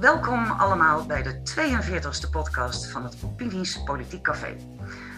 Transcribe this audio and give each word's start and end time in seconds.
Welkom 0.00 0.50
allemaal 0.50 1.06
bij 1.06 1.22
de 1.22 1.40
42e 1.40 2.30
podcast 2.30 2.86
van 2.86 3.04
het 3.04 3.16
Opinies 3.24 3.82
Politiek 3.82 4.22
Café. 4.22 4.56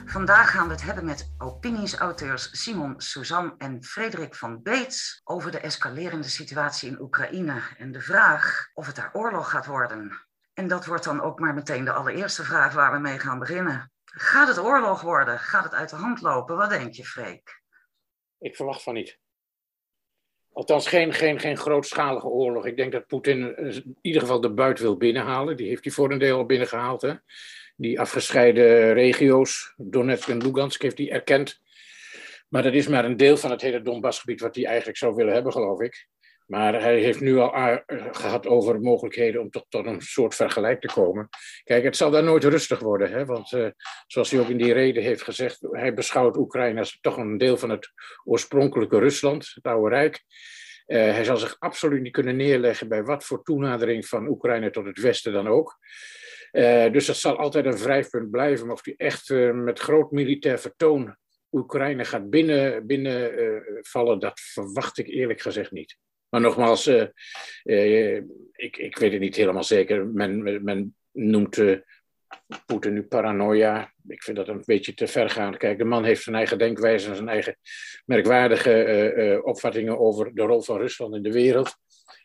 Vandaag 0.06 0.51
gaan 0.51 0.66
we 0.66 0.72
het 0.72 0.82
hebben 0.82 1.04
met 1.04 1.32
opinies-auteurs 1.38 2.62
Simon 2.62 2.95
Suzanne 2.96 3.54
en 3.58 3.85
Frederik 3.85 4.35
van 4.35 4.62
Beets 4.62 5.21
over 5.25 5.51
de 5.51 5.61
escalerende 5.61 6.29
situatie 6.29 6.91
in 6.91 7.01
Oekraïne 7.01 7.61
en 7.79 7.93
de 7.93 8.01
vraag 8.01 8.69
of 8.75 8.87
het 8.87 8.97
daar 8.97 9.11
oorlog 9.12 9.51
gaat 9.51 9.67
worden. 9.67 10.27
En 10.55 10.69
dat 10.69 10.87
wordt 10.87 11.05
dan 11.05 11.21
ook 11.21 11.39
maar 11.39 11.55
meteen 11.55 11.85
de 11.85 11.93
allereerste 11.93 12.45
vraag 12.45 12.73
waar 12.73 12.93
we 12.93 12.99
mee 12.99 13.19
gaan 13.19 13.39
beginnen. 13.39 13.93
Gaat 14.05 14.49
het 14.49 14.59
oorlog 14.59 15.01
worden? 15.01 15.39
Gaat 15.39 15.65
het 15.65 15.75
uit 15.75 15.91
de 15.91 15.97
hand 15.97 16.21
lopen? 16.21 16.57
Wat 16.57 16.71
denk 16.71 16.95
je, 16.95 17.05
Freek? 17.05 17.59
Ik 18.41 18.57
verwacht 18.57 18.82
van 18.82 18.95
niet. 18.95 19.18
Althans, 20.52 20.87
geen, 20.87 21.12
geen, 21.12 21.41
geen 21.41 21.56
grootschalige 21.56 22.27
oorlog. 22.27 22.66
Ik 22.66 22.77
denk 22.77 22.92
dat 22.92 23.06
Poetin 23.06 23.56
in 23.56 23.96
ieder 24.01 24.20
geval 24.20 24.41
de 24.41 24.51
buit 24.52 24.78
wil 24.78 24.96
binnenhalen. 24.96 25.56
Die 25.56 25.69
heeft 25.69 25.84
hij 25.84 25.92
voor 25.92 26.12
een 26.12 26.19
deel 26.19 26.37
al 26.37 26.46
binnengehaald. 26.46 27.02
Hè? 27.02 27.15
Die 27.77 28.01
afgescheiden 28.01 28.92
regio's, 28.92 29.74
Donetsk 29.77 30.29
en 30.29 30.42
Lugansk, 30.42 30.82
heeft 30.82 30.98
hij 30.98 31.10
erkend. 31.10 31.60
Maar 32.48 32.62
dat 32.62 32.73
is 32.73 32.88
maar 32.88 33.05
een 33.05 33.16
deel 33.16 33.37
van 33.37 33.51
het 33.51 33.60
hele 33.60 33.82
Donbassgebied 33.82 34.41
wat 34.41 34.54
hij 34.54 34.65
eigenlijk 34.66 34.98
zou 34.98 35.15
willen 35.15 35.34
hebben, 35.34 35.52
geloof 35.52 35.80
ik. 35.80 36.09
Maar 36.50 36.80
hij 36.80 36.98
heeft 36.98 37.20
nu 37.20 37.38
al 37.38 37.80
gehad 38.10 38.46
over 38.46 38.80
mogelijkheden 38.80 39.40
om 39.40 39.50
tot, 39.50 39.64
een 39.70 40.00
soort 40.00 40.34
vergelijk 40.34 40.80
te 40.80 40.86
komen. 40.86 41.28
Kijk, 41.64 41.84
het 41.84 41.96
zal 41.96 42.10
daar 42.10 42.23
nooit 42.23 42.45
rustig 42.45 42.78
worden. 42.78 43.10
Hè? 43.10 43.24
Want 43.24 43.52
uh, 43.52 43.68
zoals 44.06 44.30
hij 44.30 44.40
ook 44.40 44.48
in 44.48 44.56
die 44.56 44.73
reden 44.73 45.02
heeft 45.02 45.23
gezegd, 45.23 45.59
hij 45.70 45.95
beschouwt 45.95 46.36
Oekraïne 46.36 46.78
als 46.78 46.98
toch 47.00 47.16
een 47.16 47.38
deel 47.38 47.56
van 47.56 47.70
het 47.70 47.92
oorspronkelijke 48.24 48.98
Rusland, 48.98 49.50
het 49.54 49.64
oude 49.64 49.95
Rijk. 49.95 50.24
Uh, 50.86 50.98
hij 50.98 51.24
zal 51.24 51.36
zich 51.36 51.56
absoluut 51.59 52.02
niet 52.02 52.12
kunnen 52.12 52.37
neerleggen 52.37 52.88
bij 52.88 53.02
wat 53.02 53.24
voor 53.24 53.42
toenadering 53.42 54.07
van 54.07 54.29
Oekraïne 54.29 54.70
tot 54.70 54.87
het 54.87 55.01
Westen 55.01 55.32
dan 55.32 55.48
ook. 55.48 55.79
Dus 56.92 57.07
dat 57.07 57.16
zal 57.16 57.37
altijd 57.37 57.64
een 57.64 57.79
wrijfpunt 57.79 58.30
blijven. 58.30 58.66
Maar 58.66 58.74
of 58.74 58.85
hij 58.85 58.95
echt 58.96 59.29
met 59.52 59.79
groot 59.79 60.10
militair 60.10 60.59
vertoon 60.59 61.16
Oekraïne 61.52 62.04
gaat 62.04 62.30
binnenvallen, 62.30 62.87
binnen, 62.87 64.19
dat 64.19 64.41
verwacht 64.41 64.98
ik 64.98 65.06
eerlijk 65.06 65.41
gezegd 65.41 65.70
niet. 65.70 65.97
Maar 66.31 66.41
nogmaals, 66.41 66.86
uh, 66.86 67.06
uh, 67.64 68.16
ik, 68.53 68.76
ik 68.76 68.98
weet 68.98 69.12
het 69.12 69.20
niet 69.20 69.36
helemaal 69.36 69.64
zeker. 69.64 70.06
Men, 70.06 70.62
men 70.64 70.97
noemt 71.12 71.56
uh, 71.56 71.78
Poetin 72.66 72.92
nu 72.92 73.03
paranoia. 73.03 73.92
Ik 74.09 74.22
vind 74.22 74.36
dat 74.36 74.48
een 74.48 74.62
beetje 74.64 74.94
te 74.94 75.06
ver 75.06 75.31
gaan. 75.31 75.56
Kijk, 75.56 75.78
de 75.78 75.84
man 75.84 76.04
heeft 76.04 76.22
zijn 76.22 76.36
eigen 76.36 76.58
denkwijze 76.58 77.08
en 77.08 77.16
zijn 77.16 77.28
eigen 77.28 77.56
merkwaardige 78.04 79.41
opvattingen 79.44 79.98
over 79.98 80.34
de 80.34 80.42
rol 80.42 80.62
van 80.62 80.78
Rusland 80.78 81.14
in 81.14 81.22
de 81.22 81.32
wereld. 81.32 81.76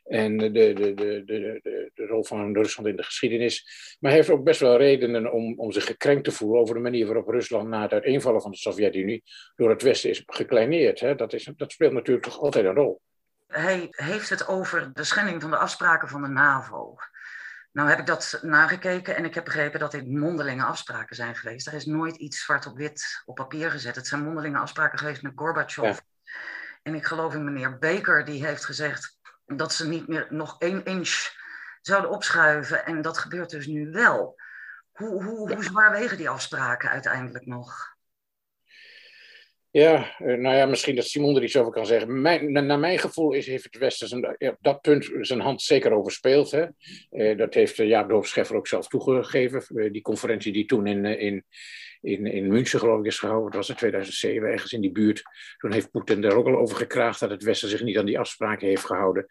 En 0.06 0.38
de, 0.38 0.52
de, 0.52 0.74
de, 0.74 0.94
de, 0.94 1.24
de, 1.26 1.92
de 1.94 2.06
rol 2.06 2.24
van 2.24 2.54
Rusland 2.54 2.90
in 2.90 2.96
de 2.96 3.04
geschiedenis. 3.04 3.68
Maar 4.00 4.12
hij 4.12 4.20
heeft 4.20 4.32
ook 4.32 4.44
best 4.44 4.60
wel 4.60 4.78
redenen 4.78 5.32
om, 5.32 5.60
om 5.60 5.72
zich 5.72 5.86
gekrenkt 5.86 6.24
te 6.24 6.32
voelen 6.32 6.62
over 6.62 6.76
de 6.76 6.82
manier 6.82 7.06
waarop 7.06 7.28
Rusland 7.28 7.70
na 7.70 7.82
het 7.82 7.92
uiteenvallen 7.92 8.42
van 8.42 8.52
de 8.52 8.58
Sovjet-Unie 8.58 9.24
door 9.56 9.70
het 9.70 9.82
Westen 9.82 10.10
is 10.10 10.24
gekleineerd. 10.26 11.00
Hè? 11.00 11.16
Dat, 11.16 11.34
is, 11.34 11.50
dat 11.56 11.72
speelt 11.72 11.94
natuurlijk 11.94 12.26
toch 12.26 12.40
altijd 12.40 12.66
een 12.66 12.74
rol. 12.74 13.02
Hij 13.48 13.88
heeft 13.90 14.30
het 14.30 14.48
over 14.48 14.94
de 14.94 15.04
schending 15.04 15.42
van 15.42 15.50
de 15.52 15.58
afspraken 15.58 16.08
van 16.08 16.22
de 16.22 16.28
NAVO. 16.28 16.96
Nou 17.72 17.90
heb 17.90 18.00
ik 18.00 18.06
dat 18.06 18.40
nagekeken 18.42 19.16
en 19.16 19.26
ik 19.26 19.34
heb 19.34 19.44
begrepen 19.44 19.80
dat 19.80 19.92
dit 19.92 20.08
mondelinge 20.08 20.64
afspraken 20.64 21.16
zijn 21.16 21.36
geweest. 21.36 21.68
Er 21.68 21.74
is 21.74 21.86
nooit 21.86 22.16
iets 22.16 22.44
zwart 22.44 22.66
op 22.66 22.78
wit 22.78 23.22
op 23.26 23.36
papier 23.36 23.72
gezet. 23.72 23.96
Het 23.96 24.08
zijn 24.08 24.24
mondelinge 24.24 24.58
afspraken 24.58 25.00
geweest 25.00 25.22
met 25.22 25.32
Gorbachev. 25.36 26.00
En 26.84 26.96
ik 26.96 27.06
geloof 27.06 27.34
in 27.34 27.44
meneer 27.44 27.78
Baker, 27.78 28.26
die 28.26 28.46
heeft 28.46 28.66
gezegd 28.66 29.20
dat 29.46 29.74
ze 29.74 29.88
niet 29.88 30.08
meer 30.08 30.28
nog 30.30 30.56
één 30.60 30.84
inch 30.86 31.34
zouden 31.82 32.12
opschuiven. 32.12 32.86
En 32.86 33.02
dat 33.02 33.18
gebeurt 33.18 33.50
dus 33.50 33.66
nu 33.66 33.92
wel. 33.92 34.36
Hoe, 34.92 35.24
hoe, 35.24 35.54
hoe 35.54 35.64
zwaar 35.64 35.92
wegen 35.92 36.18
die 36.18 36.30
afspraken 36.30 36.90
uiteindelijk 36.90 37.46
nog? 37.46 37.95
Ja, 39.76 40.18
eh, 40.18 40.38
nou 40.38 40.56
ja, 40.56 40.66
misschien 40.66 40.96
dat 40.96 41.06
Simon 41.06 41.36
er 41.36 41.44
iets 41.44 41.58
over 41.58 41.72
kan 41.72 41.86
zeggen. 41.86 42.22
Mijn, 42.22 42.52
naar 42.52 42.80
mijn 42.80 43.00
gevoel 43.00 43.34
is, 43.34 43.48
heeft 43.48 43.64
het 43.64 43.78
Westen 43.78 44.08
zijn, 44.08 44.26
op 44.40 44.58
dat 44.62 44.82
punt 44.82 45.10
zijn 45.22 45.40
hand 45.40 45.62
zeker 45.62 45.92
overspeeld. 45.92 46.52
Hè? 46.52 46.66
Eh, 47.10 47.38
dat 47.38 47.54
heeft 47.54 47.76
Jaap 47.76 48.10
de 48.10 48.20
Scheffer 48.22 48.56
ook 48.56 48.68
zelf 48.68 48.88
toegegeven. 48.88 49.66
Eh, 49.76 49.92
die 49.92 50.02
conferentie 50.02 50.54
die 50.54 50.66
toen 50.66 50.88
in, 50.88 51.06
in, 51.06 51.46
in, 52.06 52.26
in 52.26 52.48
München, 52.48 52.80
geloof 52.80 53.00
ik, 53.00 53.06
is 53.06 53.20
gehouden. 53.20 53.52
Dat 53.52 53.60
was 53.60 53.70
in 53.70 53.76
2007, 53.76 54.50
ergens 54.50 54.74
in 54.74 54.82
die 54.82 54.92
buurt. 54.92 55.24
Toen 55.58 55.72
heeft 55.72 55.92
Poetin 55.92 56.22
daar 56.22 56.36
ook 56.36 56.48
al 56.48 56.58
over 56.58 56.76
gekraagd 56.78 57.20
dat 57.20 57.30
het 57.30 57.44
Westen 57.44 57.70
zich 57.70 57.84
niet 57.84 57.98
aan 57.98 58.06
die 58.06 58.20
afspraken 58.20 58.68
heeft 58.68 58.86
gehouden. 58.86 59.26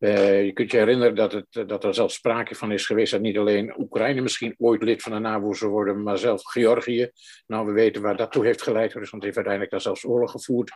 Uh, 0.00 0.44
je 0.44 0.52
kunt 0.52 0.70
je 0.70 0.76
herinneren 0.76 1.14
dat, 1.14 1.32
het, 1.32 1.68
dat 1.68 1.84
er 1.84 1.94
zelfs 1.94 2.14
sprake 2.14 2.54
van 2.54 2.72
is 2.72 2.86
geweest 2.86 3.12
dat 3.12 3.20
niet 3.20 3.38
alleen 3.38 3.74
Oekraïne 3.78 4.20
misschien 4.20 4.54
ooit 4.58 4.82
lid 4.82 5.02
van 5.02 5.12
de 5.12 5.18
NAVO 5.18 5.52
zou 5.52 5.70
worden, 5.70 6.02
maar 6.02 6.18
zelfs 6.18 6.50
Georgië. 6.50 7.10
Nou, 7.46 7.66
we 7.66 7.72
weten 7.72 8.02
waar 8.02 8.16
dat 8.16 8.32
toe 8.32 8.44
heeft 8.44 8.62
geleid. 8.62 8.92
Rusland 8.92 9.22
heeft 9.22 9.36
uiteindelijk 9.36 9.72
daar 9.72 9.82
zelfs 9.82 10.04
oorlog 10.04 10.30
gevoerd. 10.30 10.70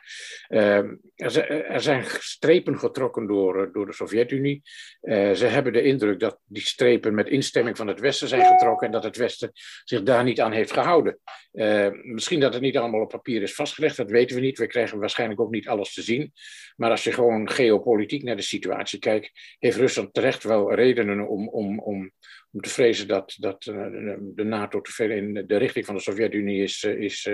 Uh, 0.49 0.77
er, 1.15 1.81
zijn 1.81 2.05
strepen 2.07 2.79
getrokken 2.79 3.27
door, 3.27 3.73
door 3.73 3.87
de 3.87 3.93
Sovjet-Unie. 3.93 4.63
Uh, 5.03 5.33
ze 5.33 5.47
hebben 5.47 5.73
de 5.73 5.83
indruk 5.83 6.21
dat 6.21 6.39
die 6.47 6.63
strepen 6.63 7.15
met 7.15 7.29
instemming 7.29 7.77
van 7.77 7.87
het 7.87 8.01
Westen 8.01 8.29
zijn 8.29 8.47
getrokken 8.47 8.87
en 8.87 8.93
dat 8.93 9.05
het 9.05 9.17
Westen 9.17 9.51
zich 9.85 10.03
daar 10.03 10.25
niet 10.25 10.41
aan 10.41 10.53
heeft 10.53 10.73
gehouden. 10.73 11.19
Uh, 11.53 11.89
misschien 12.03 12.41
dat 12.41 12.53
het 12.53 12.63
niet 12.63 12.77
allemaal 12.77 13.01
op 13.01 13.09
papier 13.09 13.43
is 13.43 13.55
vastgelegd, 13.55 13.97
dat 13.97 14.11
weten 14.11 14.37
we 14.37 14.43
niet. 14.43 14.59
We 14.59 14.67
krijgen 14.67 14.99
waarschijnlijk 14.99 15.41
ook 15.41 15.51
niet 15.51 15.69
alles 15.69 15.95
te 15.95 16.03
zien. 16.03 16.33
Maar 16.77 16.91
als 16.91 17.05
je 17.05 17.13
gewoon 17.13 17.51
geopolitiek 17.51 18.23
naar 18.23 18.37
de 18.37 18.43
situatie 18.43 18.99
kijkt, 18.99 19.57
heeft 19.59 19.77
Rusland 19.77 20.15
terecht 20.15 20.43
wel 20.43 20.75
redenen 20.75 21.29
om, 21.29 21.49
om, 21.49 21.79
om, 21.79 22.13
om 22.51 22.61
te 22.61 22.71
vrezen 22.71 23.09
dat, 23.09 23.35
dat 23.39 23.67
uh, 23.67 23.87
de 24.21 24.45
NATO 24.45 24.81
te 24.81 24.93
ver 24.93 25.11
in 25.11 25.45
de 25.47 25.57
richting 25.57 25.87
van 25.87 25.95
de 25.95 26.01
Sovjet-Unie 26.01 26.63
is, 26.63 26.83
uh, 26.83 27.01
is 27.01 27.29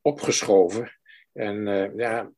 opgeschoven. 0.00 0.98
En 1.32 1.64
ja, 1.96 2.32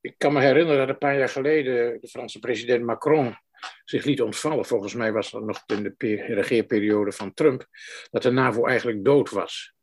ik 0.00 0.14
kan 0.16 0.32
me 0.32 0.40
herinneren 0.40 0.78
dat 0.78 0.88
een 0.88 0.98
paar 0.98 1.18
jaar 1.18 1.28
geleden 1.28 2.00
de 2.00 2.08
Franse 2.08 2.38
president 2.38 2.84
Macron 2.84 3.36
zich 3.84 4.04
liet 4.04 4.22
ontvallen. 4.22 4.64
Volgens 4.64 4.94
mij 4.94 5.12
was 5.12 5.30
dat 5.30 5.42
nog 5.42 5.62
in 5.66 5.82
de 5.82 6.14
regeerperiode 6.34 7.12
van 7.12 7.34
Trump, 7.34 7.66
dat 8.10 8.22
de 8.22 8.30
NAVO 8.30 8.66
eigenlijk 8.66 9.04
dood 9.04 9.30
was. 9.30 9.74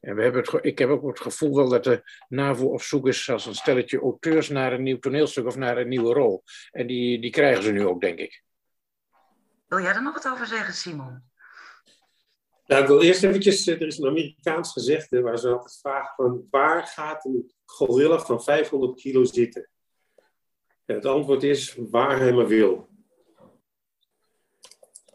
En 0.00 0.14
we 0.14 0.22
hebben 0.22 0.42
het, 0.42 0.64
ik 0.64 0.78
heb 0.78 0.88
ook 0.88 1.06
het 1.06 1.20
gevoel 1.20 1.56
wel 1.56 1.68
dat 1.68 1.84
de 1.84 2.02
NAVO 2.28 2.66
op 2.66 2.82
zoek 2.82 3.08
is 3.08 3.30
als 3.30 3.46
een 3.46 3.54
stelletje 3.54 4.00
auteurs 4.00 4.48
naar 4.48 4.72
een 4.72 4.82
nieuw 4.82 4.98
toneelstuk 4.98 5.46
of 5.46 5.56
naar 5.56 5.78
een 5.78 5.88
nieuwe 5.88 6.12
rol. 6.12 6.42
En 6.70 6.86
die, 6.86 7.20
die 7.20 7.30
krijgen 7.30 7.62
ze 7.62 7.72
nu 7.72 7.86
ook, 7.86 8.00
denk 8.00 8.18
ik. 8.18 8.42
Wil 9.66 9.80
jij 9.80 9.94
er 9.94 10.02
nog 10.02 10.14
wat 10.22 10.32
over 10.32 10.46
zeggen, 10.46 10.74
Simon? 10.74 11.28
Nou, 12.66 12.82
ik 12.82 12.88
wil 12.88 13.02
eerst 13.02 13.24
eventjes, 13.24 13.66
er 13.66 13.86
is 13.86 13.98
een 13.98 14.08
Amerikaans 14.08 14.72
gezegde 14.72 15.20
waar 15.20 15.38
ze 15.38 15.48
altijd 15.48 15.78
vragen 15.80 16.14
van 16.16 16.46
waar 16.50 16.86
gaat 16.86 17.24
een 17.24 17.54
gorilla 17.64 18.18
van 18.18 18.42
500 18.42 19.00
kilo 19.00 19.24
zitten? 19.24 19.68
En 20.84 20.94
het 20.94 21.06
antwoord 21.06 21.42
is 21.42 21.76
waar 21.90 22.18
hij 22.18 22.32
maar 22.32 22.46
wil. 22.46 22.88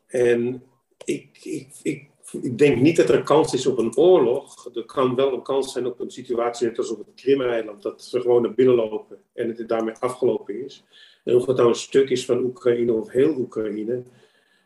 En 0.05 0.63
ik, 1.05 1.37
ik, 1.43 1.79
ik 1.81 2.09
ik 2.31 2.57
denk 2.57 2.81
niet 2.81 2.95
dat 2.95 3.09
er 3.09 3.23
kans 3.23 3.53
is 3.53 3.65
op 3.65 3.77
een 3.77 3.97
oorlog. 3.97 4.69
Er 4.75 4.85
kan 4.85 5.15
wel 5.15 5.33
een 5.33 5.41
kans 5.41 5.71
zijn 5.71 5.85
op 5.85 5.99
een 5.99 6.11
situatie 6.11 6.67
net 6.67 6.77
als 6.77 6.89
op 6.89 6.97
het 6.97 7.15
Krim-eiland, 7.15 7.81
dat 7.81 8.03
ze 8.03 8.21
gewoon 8.21 8.41
naar 8.41 8.53
binnen 8.53 8.75
lopen 8.75 9.17
en 9.33 9.47
het 9.47 9.67
daarmee 9.67 9.95
afgelopen 9.99 10.65
is. 10.65 10.83
En 11.23 11.35
of 11.35 11.45
het 11.45 11.57
nou 11.57 11.69
een 11.69 11.75
stuk 11.75 12.09
is 12.09 12.25
van 12.25 12.43
Oekraïne 12.43 12.93
of 12.93 13.11
heel 13.11 13.37
Oekraïne. 13.37 14.03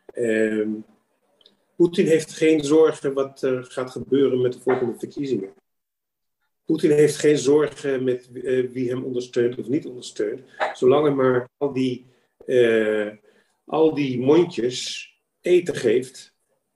Eh, 0.06 0.68
Poetin 1.76 2.06
heeft 2.06 2.32
geen 2.32 2.64
zorgen 2.64 3.12
wat 3.12 3.42
er 3.42 3.64
gaat 3.64 3.90
gebeuren 3.90 4.40
met 4.40 4.52
de 4.52 4.60
volgende 4.60 4.98
verkiezingen. 4.98 5.50
Poetin 6.64 6.90
heeft 6.90 7.16
geen 7.16 7.38
zorgen 7.38 8.04
met 8.04 8.28
uh, 8.32 8.70
wie 8.70 8.88
hem 8.88 9.04
ondersteunt 9.04 9.58
of 9.58 9.68
niet 9.68 9.86
ondersteunt, 9.86 10.40
zolang 10.74 11.06
hij 11.06 11.14
maar 11.14 11.48
al 11.56 11.72
die, 11.72 12.06
uh, 12.46 13.08
al 13.64 13.94
die 13.94 14.20
mondjes 14.20 15.08
eten 15.40 15.74
geeft 15.74 16.29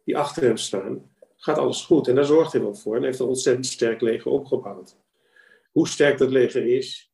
die 0.04 0.18
achter 0.18 0.42
hem 0.42 0.56
staan, 0.56 1.10
gaat 1.36 1.58
alles 1.58 1.84
goed. 1.84 2.08
En 2.08 2.14
daar 2.14 2.24
zorgt 2.24 2.52
hij 2.52 2.60
wel 2.60 2.74
voor. 2.74 2.96
En 2.96 3.02
heeft 3.02 3.18
een 3.18 3.26
ontzettend 3.26 3.66
sterk 3.66 4.00
leger 4.00 4.30
opgebouwd. 4.30 4.96
Hoe 5.72 5.88
sterk 5.88 6.18
dat 6.18 6.30
leger 6.30 6.66
is, 6.66 7.12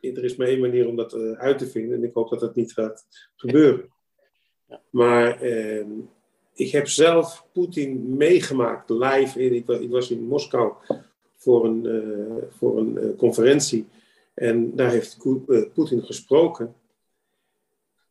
er 0.00 0.24
is 0.24 0.36
maar 0.36 0.46
één 0.46 0.60
manier 0.60 0.88
om 0.88 0.96
dat 0.96 1.12
eh, 1.12 1.32
uit 1.32 1.58
te 1.58 1.66
vinden. 1.66 1.98
En 1.98 2.04
ik 2.04 2.14
hoop 2.14 2.30
dat 2.30 2.40
dat 2.40 2.54
niet 2.54 2.72
gaat 2.72 3.06
gebeuren. 3.36 3.92
Maar 4.90 5.40
eh, 5.40 5.86
ik 6.54 6.70
heb 6.70 6.88
zelf 6.88 7.46
Poetin 7.52 8.16
meegemaakt 8.16 8.90
live. 8.90 9.42
In, 9.42 9.54
ik, 9.54 9.68
ik, 9.68 9.90
was 9.90 10.10
in 10.10 10.22
Moskou 10.22 10.72
voor 11.36 11.64
een, 11.64 11.84
uh, 11.84 12.42
voor 12.50 12.78
een 12.78 12.98
uh, 13.04 13.16
conferentie. 13.16 13.88
En 14.34 14.76
daar 14.76 14.90
heeft 14.90 15.18
Poetin 15.74 16.02
gesproken. 16.02 16.74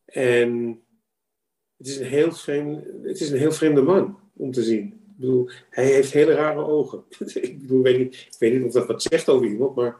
En 0.05 0.81
het 1.77 1.87
is 1.87 1.97
een 1.97 2.05
heel, 2.05 2.31
vreemd, 2.31 2.85
het 3.03 3.19
is 3.19 3.29
een 3.29 3.37
heel 3.37 3.51
vreemde 3.51 3.81
man 3.81 4.19
om 4.33 4.51
te 4.51 4.63
zien. 4.63 4.85
Ik 4.85 5.23
bedoel, 5.23 5.49
hij 5.69 5.85
heeft 5.85 6.11
hele 6.11 6.33
rare 6.33 6.65
ogen. 6.65 7.03
ik, 7.33 7.61
bedoel, 7.61 7.81
weet 7.81 7.97
niet, 7.97 8.15
ik 8.15 8.35
weet 8.39 8.53
niet 8.53 8.63
of 8.63 8.71
dat 8.71 8.87
wat 8.87 9.01
zegt 9.01 9.29
over 9.29 9.47
iemand, 9.47 9.75
maar 9.75 9.97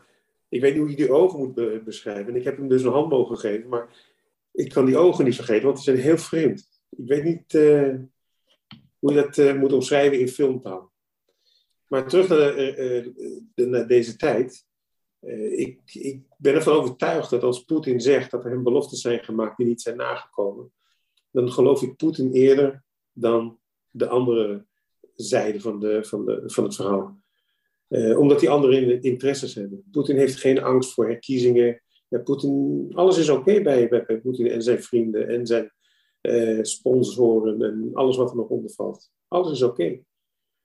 Ik 0.50 0.62
weet 0.62 0.72
niet 0.72 0.82
hoe 0.82 0.90
je 0.90 0.96
die 0.96 1.12
ogen 1.12 1.40
moet 1.40 1.84
beschrijven. 1.84 2.28
En 2.28 2.36
ik 2.36 2.44
heb 2.44 2.58
hem 2.58 2.68
dus 2.68 2.84
een 2.84 2.92
hand 2.92 3.10
mogen 3.10 3.38
geven, 3.38 3.70
maar 3.70 3.90
ik 4.58 4.70
kan 4.70 4.86
die 4.86 4.98
ogen 4.98 5.26
niet 5.26 5.36
vergeten, 5.36 5.64
want 5.64 5.76
die 5.76 5.86
zijn 5.86 5.98
heel 5.98 6.18
vreemd. 6.18 6.68
Ik 6.90 7.08
weet 7.08 7.24
niet 7.24 7.54
uh, 7.54 7.96
hoe 9.00 9.14
je 9.14 9.22
dat 9.22 9.38
uh, 9.38 9.54
moet 9.54 9.74
omschrijven 9.74 10.20
in 10.20 10.28
filmtaal. 10.28 10.92
Maar 11.88 12.08
terug 12.08 12.28
naar, 12.28 12.38
de, 12.38 13.14
uh, 13.56 13.68
naar 13.68 13.88
deze 13.88 14.16
tijd. 14.16 14.66
Ik, 15.52 15.80
ik, 15.86 16.22
ben 16.38 16.54
ervan 16.54 16.74
overtuigd 16.74 17.30
dat 17.30 17.44
als 17.44 17.64
Poetin 17.64 18.02
zegt 18.02 18.32
dat 18.32 18.46
er 18.46 18.52
hem 18.52 18.64
beloftes 18.64 19.02
zijn 19.02 19.24
gemaakt 19.24 19.58
die 19.58 19.66
niet 19.66 19.82
zijn 19.82 19.98
nagekomen, 19.98 20.72
dan 21.32 21.52
geloof 21.52 21.82
ik 21.82 21.96
Poetin 21.96 22.32
eerder 22.32 22.84
dan 23.12 23.60
de 23.90 24.08
andere 24.08 24.66
zijde 25.16 25.60
van, 25.60 25.80
de, 25.80 26.04
van, 26.04 26.26
de, 26.26 26.44
van 26.46 26.64
het 26.64 26.76
verhaal. 26.76 27.22
Uh, 27.90 28.20
omdat 28.20 28.40
die 28.40 28.50
anderen 28.50 29.02
interesses 29.02 29.56
hebben. 29.56 29.84
Poetin 29.92 30.18
heeft 30.18 30.36
geen 30.36 30.64
angst 30.64 30.94
voor 30.94 31.06
herkiezingen. 31.08 31.82
Ja, 32.08 32.20
Putin, 32.20 32.88
alles 32.94 33.18
is 33.18 33.30
oké 33.30 33.62
bij, 33.62 33.88
bij, 33.88 34.20
Poetin 34.22 34.48
en 34.48 34.62
zijn 34.62 34.84
vrienden 34.84 35.28
en 35.28 35.46
zijn 35.46 35.72
uh, 36.22 36.64
sponsoren 36.64 37.62
en 37.62 37.90
alles 37.94 38.18
wat 38.18 38.30
er 38.30 38.36
nog 38.36 38.48
onder 38.48 38.72
valt. 38.72 39.12
Alles 39.28 39.52
is 39.52 39.62
oké. 39.62 40.00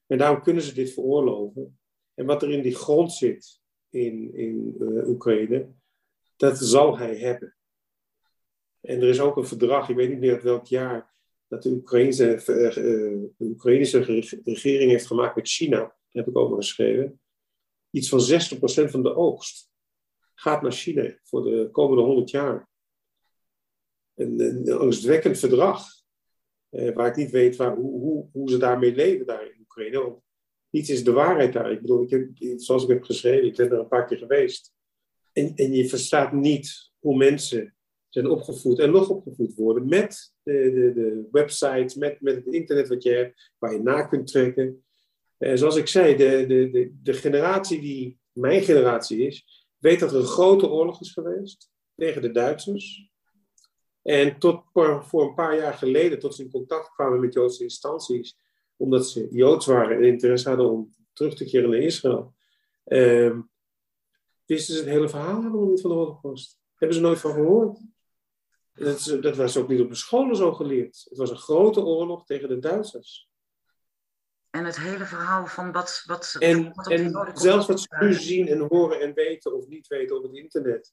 En 0.07 0.19
daarom 0.19 0.43
kunnen 0.43 0.63
ze 0.63 0.75
dit 0.75 0.93
veroorloven. 0.93 1.79
En 2.15 2.27
wat 2.27 2.43
er 2.43 2.51
in 2.51 2.63
die 2.63 2.75
grond 2.75 3.13
zit 3.13 3.61
in, 3.91 4.35
in 4.35 4.75
uh, 4.79 5.09
Oekraïne, 5.09 5.69
dat 6.37 6.59
zal 6.59 6.99
hij 6.99 7.17
hebben. 7.17 7.57
En 8.83 9.01
er 9.01 9.09
is 9.09 9.21
ook 9.21 9.37
een 9.37 9.47
verdrag, 9.47 9.89
ik 9.89 9.97
weet 9.97 10.09
niet 10.09 10.19
meer 10.19 10.43
welk 10.43 10.67
jaar, 10.67 11.15
dat 11.49 11.63
de 11.63 11.71
Oekraïnse, 11.71 12.43
de 13.37 13.45
Oekraïnse 13.45 14.01
regering 14.45 14.91
heeft 14.91 15.07
gemaakt 15.07 15.37
met 15.37 15.49
China. 15.49 15.79
Daar 15.79 15.97
heb 16.09 16.27
ik 16.27 16.37
over 16.37 16.57
geschreven. 16.57 17.21
Iets 17.91 18.09
van 18.09 18.21
60% 18.21 18.91
van 18.91 19.03
de 19.03 19.15
oogst 19.15 19.71
gaat 20.35 20.63
naar 20.63 20.73
China 20.73 21.19
voor 21.23 21.43
de 21.43 21.69
komende 21.73 22.03
100 22.03 22.31
jaar. 22.31 22.69
Een, 24.15 24.41
een 24.41 24.73
angstwekkend 24.73 25.39
verdrag, 25.39 25.87
eh, 26.69 26.95
waar 26.95 27.09
ik 27.09 27.17
niet 27.17 27.31
weet 27.31 27.57
waar, 27.57 27.77
hoe, 27.77 28.29
hoe, 28.33 28.51
ze 28.51 28.59
daarmee 28.59 28.95
leven 28.95 29.27
daar 29.27 29.47
in 29.47 29.61
Oekraïne. 29.61 30.03
Want 30.03 30.23
niets 30.71 30.91
is 30.91 31.05
de 31.05 31.13
waarheid 31.13 31.53
daar. 31.53 31.73
Ik 31.73 31.81
bedoel, 31.81 32.03
ik 32.03 32.33
zoals 32.57 32.83
ik 32.83 32.89
heb 32.89 33.03
geschreven, 33.03 33.47
ik 33.47 33.57
ben 33.57 33.71
er 33.71 33.79
een 33.79 33.89
paar 33.89 34.07
keer 34.07 34.19
geweest. 34.19 34.73
En, 35.33 35.55
en 35.55 35.73
je 35.73 35.89
verstaat 35.89 36.33
niet 36.33 36.91
hoe 36.99 37.17
mensen 37.17 37.77
zijn 38.13 38.31
opgevoed 38.31 38.79
en 38.79 38.91
nog 38.91 39.09
opgevoed 39.09 39.55
worden 39.55 39.89
met 39.89 40.33
de, 40.43 40.53
de, 40.53 40.93
de 40.93 41.29
websites, 41.31 41.95
met, 41.95 42.21
met 42.21 42.35
het 42.35 42.47
internet 42.47 42.89
wat 42.89 43.03
je 43.03 43.11
hebt, 43.11 43.53
waar 43.59 43.73
je 43.73 43.83
na 43.83 44.03
kunt 44.03 44.27
trekken. 44.27 44.85
En 45.39 45.59
zoals 45.59 45.77
ik 45.77 45.87
zei, 45.87 46.17
de, 46.17 46.47
de, 46.47 46.93
de, 47.03 47.13
generatie 47.13 47.81
die 47.81 48.19
mijn 48.33 48.63
generatie 48.63 49.27
is, 49.27 49.67
weet 49.79 50.01
dat 50.01 50.13
er 50.13 50.19
een 50.19 50.25
grote 50.25 50.69
oorlog 50.69 51.01
is 51.01 51.13
geweest 51.13 51.71
tegen 51.97 52.23
de 52.23 52.31
Duitsers. 52.31 53.11
En 54.03 54.39
tot 54.39 54.65
voor 54.73 55.23
een 55.29 55.35
paar 55.35 55.57
jaar 55.57 55.75
geleden, 55.75 56.19
tot 56.19 56.35
ze 56.35 56.43
in 56.43 56.51
contact 56.51 56.93
kwamen 56.95 57.21
met 57.21 57.35
Joodse 57.35 57.63
instanties, 57.63 58.37
omdat 58.77 59.09
ze 59.09 59.29
Joods 59.31 59.67
waren 59.67 59.97
en 59.97 60.05
interesse 60.05 60.49
hadden 60.49 60.71
om 60.71 60.95
terug 61.13 61.35
te 61.35 61.45
keren 61.45 61.71
naar 61.71 61.79
Israël, 61.79 62.35
eh, 62.85 63.39
wisten 64.47 64.75
ze 64.75 64.81
het 64.81 64.91
hele 64.91 65.09
verhaal 65.09 65.43
helemaal 65.43 65.67
niet 65.67 65.81
van 65.81 65.91
de 65.91 65.97
Holocaust. 65.97 66.61
Hebben 66.75 66.97
ze 66.97 67.03
nooit 67.03 67.19
van 67.19 67.33
gehoord. 67.33 67.79
Dat, 68.75 69.19
dat 69.21 69.37
was 69.37 69.57
ook 69.57 69.69
niet 69.69 69.81
op 69.81 69.89
de 69.89 69.95
scholen 69.95 70.37
zo 70.37 70.53
geleerd. 70.53 71.07
Het 71.09 71.19
was 71.19 71.31
een 71.31 71.37
grote 71.37 71.81
oorlog 71.81 72.25
tegen 72.25 72.49
de 72.49 72.59
Duitsers. 72.59 73.31
En 74.51 74.65
het 74.65 74.79
hele 74.79 75.05
verhaal 75.05 75.47
van 75.47 75.73
wat. 75.73 76.03
wat 76.07 76.37
en, 76.39 76.73
en 76.73 77.31
zelfs 77.35 77.67
wat 77.67 77.81
ze 77.81 77.97
nu 78.01 78.13
zien 78.13 78.49
en 78.49 78.59
horen 78.59 79.01
en 79.01 79.15
weten 79.15 79.55
of 79.55 79.67
niet 79.67 79.87
weten 79.87 80.17
op 80.17 80.23
het 80.23 80.35
internet. 80.35 80.93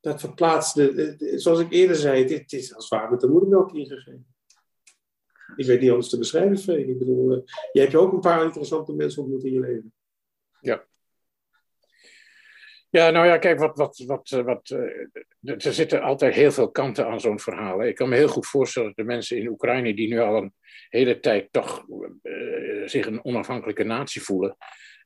Dat 0.00 0.20
verplaatst, 0.20 0.74
de, 0.74 1.32
zoals 1.34 1.60
ik 1.60 1.72
eerder 1.72 1.96
zei, 1.96 2.24
dit, 2.24 2.52
is 2.52 2.74
als 2.74 2.88
waar 2.88 3.10
met 3.10 3.20
de 3.20 3.28
moedermelk 3.28 3.72
ingegeven. 3.72 4.34
Ik 5.56 5.66
weet 5.66 5.80
niet 5.80 5.90
anders 5.90 6.08
te 6.08 6.18
beschrijven, 6.18 6.58
Freek. 6.58 6.86
Ik 6.86 6.98
bedoel, 6.98 7.32
uh, 7.32 7.42
jij 7.72 7.82
hebt 7.82 7.92
je 7.92 7.98
ook 7.98 8.12
een 8.12 8.20
paar 8.20 8.44
interessante 8.44 8.92
mensen 8.92 9.22
ontmoet 9.22 9.44
in 9.44 9.52
je 9.52 9.60
leven. 9.60 9.92
Ja. 10.60 10.88
Ja, 12.90 13.10
nou 13.10 13.26
ja, 13.26 13.38
kijk, 13.38 13.58
wat, 13.58 13.76
wat, 13.76 14.02
wat, 14.06 14.30
eh, 14.30 14.42
wat, 14.44 14.70
uh, 14.70 15.64
er 15.64 15.72
zitten 15.72 16.02
altijd 16.02 16.34
heel 16.34 16.52
veel 16.52 16.70
kanten 16.70 17.06
aan 17.06 17.20
zo'n 17.20 17.40
verhaal. 17.40 17.82
Ik 17.82 17.94
kan 17.94 18.08
me 18.08 18.16
heel 18.16 18.28
goed 18.28 18.46
voorstellen 18.46 18.88
dat 18.88 18.96
de 18.96 19.12
mensen 19.12 19.36
in 19.36 19.48
Oekraïne, 19.48 19.94
die 19.94 20.08
nu 20.08 20.20
al 20.20 20.36
een 20.36 20.54
hele 20.88 21.20
tijd 21.20 21.48
toch 21.50 21.84
uh, 22.22 22.88
zich 22.88 23.06
een 23.06 23.24
onafhankelijke 23.24 23.84
natie 23.84 24.22
voelen, 24.22 24.56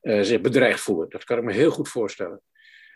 zich 0.00 0.40
bedreigd 0.40 0.80
voelen. 0.80 1.08
Dat 1.08 1.24
kan 1.24 1.38
ik 1.38 1.44
me 1.44 1.52
heel 1.52 1.70
goed 1.70 1.88
voorstellen. 1.88 2.40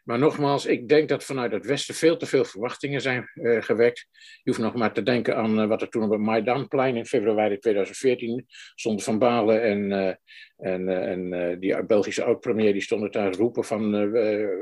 Maar 0.09 0.19
nogmaals, 0.19 0.67
ik 0.67 0.89
denk 0.89 1.09
dat 1.09 1.25
vanuit 1.25 1.53
het 1.53 1.67
Westen 1.67 1.95
veel 1.95 2.17
te 2.17 2.27
veel 2.27 2.45
verwachtingen 2.45 3.01
zijn 3.01 3.31
uh, 3.35 3.63
gewekt. 3.63 4.07
Je 4.13 4.51
hoeft 4.51 4.59
nog 4.59 4.75
maar 4.75 4.93
te 4.93 5.03
denken 5.03 5.37
aan 5.37 5.61
uh, 5.61 5.67
wat 5.67 5.83
er 5.83 5.89
toen 5.89 6.03
op 6.03 6.11
het 6.11 6.21
Maidanplein 6.21 6.97
in 6.97 7.07
februari 7.07 7.59
2014 7.59 8.45
stond 8.75 9.05
Van 9.05 9.19
Balen 9.19 9.63
en, 9.63 9.91
uh, 9.91 11.11
en, 11.11 11.61
die 11.61 11.85
Belgische 11.85 12.25
oud-premier 12.25 12.73
die 12.73 12.83
stonden 12.83 13.11
daar 13.11 13.35
roepen 13.35 13.65
van 13.65 14.11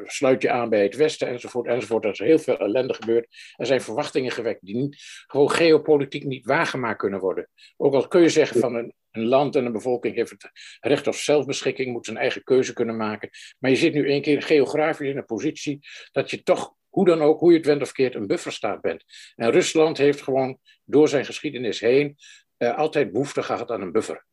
sluit 0.05 0.43
je 0.43 0.51
aan 0.51 0.69
bij 0.69 0.83
het 0.83 0.97
Westen 0.97 1.29
enzovoort 1.29 1.67
enzovoort. 1.67 2.05
Er 2.05 2.11
is 2.11 2.19
heel 2.19 2.39
veel 2.39 2.59
ellende 2.59 2.95
gebeurd. 2.95 3.27
Er 3.57 3.67
zijn 3.67 3.81
verwachtingen 3.81 4.31
gewekt 4.31 4.67
die 4.67 4.97
gewoon 5.27 5.51
geopolitiek 5.51 6.25
niet 6.25 6.47
waargemaakt 6.47 6.99
kunnen 6.99 7.21
worden. 7.21 7.49
Ook 7.77 7.95
al 7.95 8.09
kun 8.09 8.21
je 8.21 8.29
zeggen 8.29 8.61
van 8.61 8.75
een 8.75 8.95
een 9.17 9.27
land 9.27 9.57
en 9.57 9.67
een 9.67 9.73
bevolking 9.73 10.15
heeft 10.15 10.31
het 10.31 10.51
recht 10.81 11.07
op 11.07 11.15
zelfbeschikking, 11.15 11.93
moet 11.93 12.05
zijn 12.05 12.17
eigen 12.17 12.45
keuze 12.45 12.73
kunnen 12.73 12.97
maken. 12.97 13.31
Maar 13.59 13.71
je 13.71 13.77
zit 13.77 13.95
nu 13.95 14.09
één 14.09 14.23
keer 14.23 14.43
geografisch 14.43 15.09
in 15.09 15.17
een 15.17 15.25
positie 15.25 15.79
dat 16.13 16.31
je 16.31 16.43
toch, 16.43 16.75
hoe 16.89 17.05
dan 17.05 17.23
ook, 17.23 17.41
hoe 17.41 17.51
je 17.51 17.57
het 17.57 17.67
went 17.67 17.83
of 17.83 17.93
keert, 17.93 18.15
een 18.15 18.27
bufferstaat 18.27 18.81
bent. 18.81 19.05
En 19.35 19.51
Rusland 19.51 19.99
heeft 19.99 20.23
gewoon 20.23 20.59
door 20.85 21.09
zijn 21.09 21.25
geschiedenis 21.25 21.81
heen 21.81 22.17
uh, 22.59 22.79
altijd 22.79 23.13
behoefte 23.13 23.43
gehad 23.43 23.71
aan 23.71 23.81
een 23.81 23.93
buffer. 23.93 24.25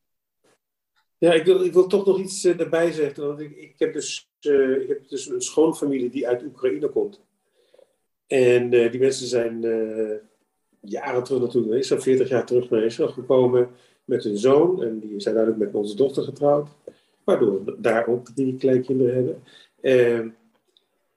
Ja, 1.17 1.33
ik 1.33 1.45
wil, 1.45 1.63
ik 1.63 1.73
wil 1.73 1.87
toch 1.87 2.05
nog 2.05 2.19
iets 2.19 2.45
uh, 2.45 2.59
erbij 2.59 2.91
zeggen. 2.91 3.27
Want 3.27 3.39
ik, 3.39 3.55
ik, 3.55 3.73
heb 3.77 3.93
dus, 3.93 4.29
uh, 4.41 4.81
ik 4.81 4.87
heb 4.87 5.09
dus 5.09 5.29
een 5.29 5.41
schoonfamilie 5.41 6.09
die 6.09 6.27
uit 6.27 6.43
Oekraïne 6.43 6.89
komt. 6.89 7.21
En 8.27 8.69
die 8.69 8.99
mensen 8.99 9.27
zijn 9.27 9.61
jaren 10.79 11.23
terug 11.23 11.41
naartoe 11.41 11.63
geweest, 11.63 11.87
zo'n 11.87 12.01
40 12.01 12.29
jaar 12.29 12.45
terug 12.45 12.69
naar 12.69 12.83
Israël 12.83 13.09
gekomen 13.09 13.69
met 14.05 14.23
hun 14.23 14.37
zoon. 14.37 14.83
En 14.83 14.99
die 14.99 15.19
zijn 15.19 15.35
duidelijk 15.35 15.65
met 15.65 15.73
onze 15.81 15.95
dochter 15.95 16.23
getrouwd. 16.23 16.69
Waardoor 17.23 17.65
we 17.65 17.75
daar 17.79 18.07
ook 18.07 18.29
drie 18.29 18.57
kleinkinderen 18.57 19.15
hebben. 19.15 19.43
Uh, 19.81 20.31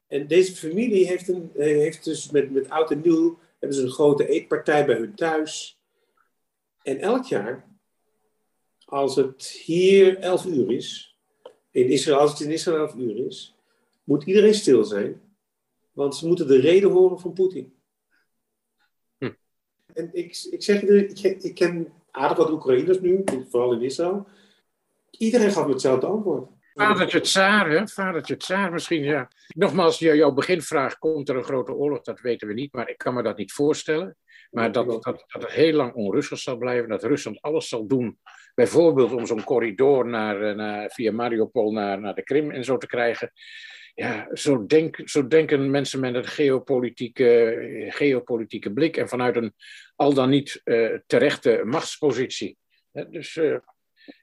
en 0.06 0.26
deze 0.26 0.56
familie 0.56 1.06
heeft, 1.06 1.28
een, 1.28 1.50
eh, 1.54 1.64
heeft 1.64 2.04
dus 2.04 2.30
met, 2.30 2.50
met 2.50 2.70
oud 2.70 2.90
en 2.90 3.00
nieuw 3.00 3.38
hebben 3.58 3.78
ze 3.78 3.84
een 3.84 3.90
grote 3.90 4.28
eetpartij 4.28 4.86
bij 4.86 4.96
hun 4.96 5.14
thuis. 5.14 5.80
En 6.82 6.98
elk 6.98 7.24
jaar, 7.24 7.68
als 8.84 9.16
het 9.16 9.46
hier 9.46 10.18
11 10.18 10.44
uur 10.44 10.72
is, 10.72 11.16
in 11.70 11.88
Israël, 11.88 12.18
als 12.18 12.30
het 12.30 12.40
in 12.40 12.50
Israël 12.50 12.78
11 12.78 12.94
uur 12.94 13.26
is, 13.26 13.54
moet 14.04 14.24
iedereen 14.24 14.54
stil 14.54 14.84
zijn. 14.84 15.20
Want 15.92 16.16
ze 16.16 16.26
moeten 16.26 16.46
de 16.46 16.60
reden 16.60 16.90
horen 16.90 17.20
van 17.20 17.32
Poetin. 17.32 17.74
Hm. 19.18 19.30
En 19.92 20.10
ik, 20.12 20.46
ik 20.50 20.62
zeg 20.62 20.82
ik, 20.82 21.42
ik 21.42 21.54
ken 21.54 21.92
aardig 22.16 22.36
wat 22.36 22.50
Oekraïners 22.50 23.00
nu, 23.00 23.24
vooral 23.50 23.72
in 23.72 23.82
Israël. 23.82 24.28
Iedereen 25.10 25.50
gaat 25.50 25.64
met 25.64 25.72
hetzelfde 25.72 26.06
antwoord. 26.06 26.48
Vadertje 26.74 27.20
Tsaar, 27.20 27.70
hè? 27.70 27.88
Vadertje 27.88 28.36
Tsaar 28.36 28.72
misschien, 28.72 29.02
ja. 29.02 29.28
Nogmaals, 29.48 29.98
jouw 29.98 30.32
beginvraag, 30.32 30.98
komt 30.98 31.28
er 31.28 31.36
een 31.36 31.44
grote 31.44 31.72
oorlog? 31.72 32.02
Dat 32.02 32.20
weten 32.20 32.48
we 32.48 32.54
niet, 32.54 32.72
maar 32.72 32.88
ik 32.88 32.98
kan 32.98 33.14
me 33.14 33.22
dat 33.22 33.36
niet 33.36 33.52
voorstellen. 33.52 34.16
Maar 34.50 34.72
dat, 34.72 34.86
dat, 34.86 35.02
dat 35.02 35.42
het 35.42 35.52
heel 35.52 35.72
lang 35.72 35.94
onrustig 35.94 36.38
zal 36.38 36.56
blijven, 36.56 36.88
dat 36.88 37.04
Rusland 37.04 37.40
alles 37.40 37.68
zal 37.68 37.86
doen. 37.86 38.18
Bijvoorbeeld 38.54 39.12
om 39.12 39.26
zo'n 39.26 39.44
corridor 39.44 40.06
naar, 40.06 40.42
eh, 40.42 40.56
naar, 40.56 40.90
via 40.90 41.12
Mariupol 41.12 41.72
naar, 41.72 42.00
naar 42.00 42.14
de 42.14 42.22
Krim 42.22 42.50
en 42.50 42.64
zo 42.64 42.76
te 42.76 42.86
krijgen. 42.86 43.32
Ja, 43.96 44.28
zo, 44.32 44.66
denk, 44.66 45.00
zo 45.04 45.26
denken 45.26 45.70
mensen 45.70 46.00
met 46.00 46.14
een 46.14 46.26
geopolitieke, 46.26 47.86
geopolitieke 47.88 48.72
blik 48.72 48.96
en 48.96 49.08
vanuit 49.08 49.36
een 49.36 49.54
al 49.94 50.14
dan 50.14 50.30
niet 50.30 50.60
uh, 50.64 50.98
terechte 51.06 51.62
machtspositie. 51.64 52.56
Dus, 53.10 53.36
uh, 53.36 53.58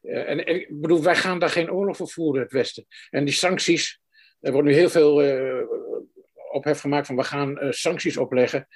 en, 0.01 0.45
en, 0.45 0.47
ik 0.47 0.81
bedoel, 0.81 1.03
wij 1.03 1.15
gaan 1.15 1.39
daar 1.39 1.49
geen 1.49 1.71
oorlog 1.71 1.97
voor 1.97 2.09
voeren, 2.09 2.41
het 2.41 2.51
Westen. 2.51 2.85
En 3.09 3.25
die 3.25 3.33
sancties, 3.33 4.01
er 4.39 4.51
wordt 4.51 4.67
nu 4.67 4.73
heel 4.73 4.89
veel 4.89 5.15
ophef 6.51 6.79
gemaakt 6.79 7.07
van 7.07 7.15
we 7.15 7.23
gaan 7.23 7.57
sancties 7.69 8.17
opleggen. 8.17 8.67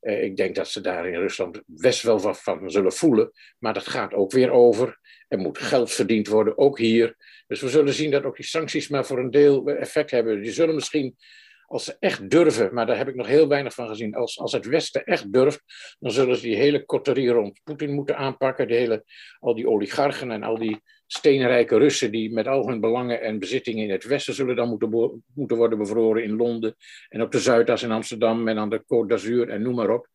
Ik 0.00 0.36
denk 0.36 0.54
dat 0.54 0.68
ze 0.68 0.80
daar 0.80 1.06
in 1.06 1.18
Rusland 1.18 1.62
best 1.66 2.02
wel 2.02 2.20
wat 2.20 2.42
van 2.42 2.70
zullen 2.70 2.92
voelen. 2.92 3.30
Maar 3.58 3.74
dat 3.74 3.88
gaat 3.88 4.14
ook 4.14 4.32
weer 4.32 4.50
over. 4.50 4.98
Er 5.28 5.38
moet 5.38 5.58
geld 5.58 5.90
verdiend 5.90 6.28
worden, 6.28 6.58
ook 6.58 6.78
hier. 6.78 7.16
Dus 7.46 7.60
we 7.60 7.68
zullen 7.68 7.94
zien 7.94 8.10
dat 8.10 8.24
ook 8.24 8.36
die 8.36 8.44
sancties 8.44 8.88
maar 8.88 9.06
voor 9.06 9.18
een 9.18 9.30
deel 9.30 9.68
effect 9.68 10.10
hebben. 10.10 10.42
Die 10.42 10.52
zullen 10.52 10.74
misschien 10.74 11.16
als 11.70 11.84
ze 11.84 11.96
echt 11.98 12.30
durven, 12.30 12.74
maar 12.74 12.86
daar 12.86 12.96
heb 12.96 13.08
ik 13.08 13.14
nog 13.14 13.26
heel 13.26 13.48
weinig 13.48 13.74
van 13.74 13.88
gezien, 13.88 14.14
als, 14.14 14.38
als 14.38 14.52
het 14.52 14.66
Westen 14.66 15.04
echt 15.04 15.32
durft, 15.32 15.62
dan 15.98 16.10
zullen 16.10 16.36
ze 16.36 16.42
die 16.42 16.56
hele 16.56 16.84
kotterie 16.84 17.28
rond 17.28 17.60
Poetin 17.64 17.94
moeten 17.94 18.16
aanpakken, 18.16 18.68
de 18.68 18.74
hele, 18.74 19.04
al 19.38 19.54
die 19.54 19.68
oligarchen 19.68 20.30
en 20.30 20.42
al 20.42 20.58
die 20.58 20.80
steenrijke 21.12 21.78
Russen 21.78 22.10
die 22.10 22.32
met 22.32 22.46
al 22.46 22.68
hun 22.68 22.80
belangen 22.80 23.20
en 23.20 23.38
bezittingen 23.38 23.84
in 23.84 23.90
het 23.90 24.04
westen 24.04 24.34
zullen 24.34 24.56
dan 24.56 24.68
moeten, 24.68 25.22
moeten 25.34 25.56
worden 25.56 25.78
bevroren 25.78 26.22
in 26.22 26.36
Londen 26.36 26.76
en 27.08 27.22
op 27.22 27.32
de 27.32 27.40
Zuidas 27.40 27.82
in 27.82 27.90
Amsterdam 27.90 28.48
en 28.48 28.58
aan 28.58 28.70
de 28.70 28.82
Côte 28.82 29.06
d'Azur 29.06 29.48
en 29.48 29.62
noem 29.62 29.74
maar 29.74 29.90
op. 29.90 30.08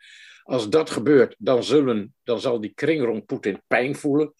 Als 0.43 0.69
dat 0.69 0.89
gebeurt, 0.89 1.35
dan, 1.37 1.63
zullen, 1.63 2.13
dan 2.23 2.39
zal 2.39 2.61
die 2.61 2.73
kring 2.75 3.03
rond 3.03 3.25
Poetin 3.25 3.61
pijn 3.67 3.95
voelen. 3.95 4.33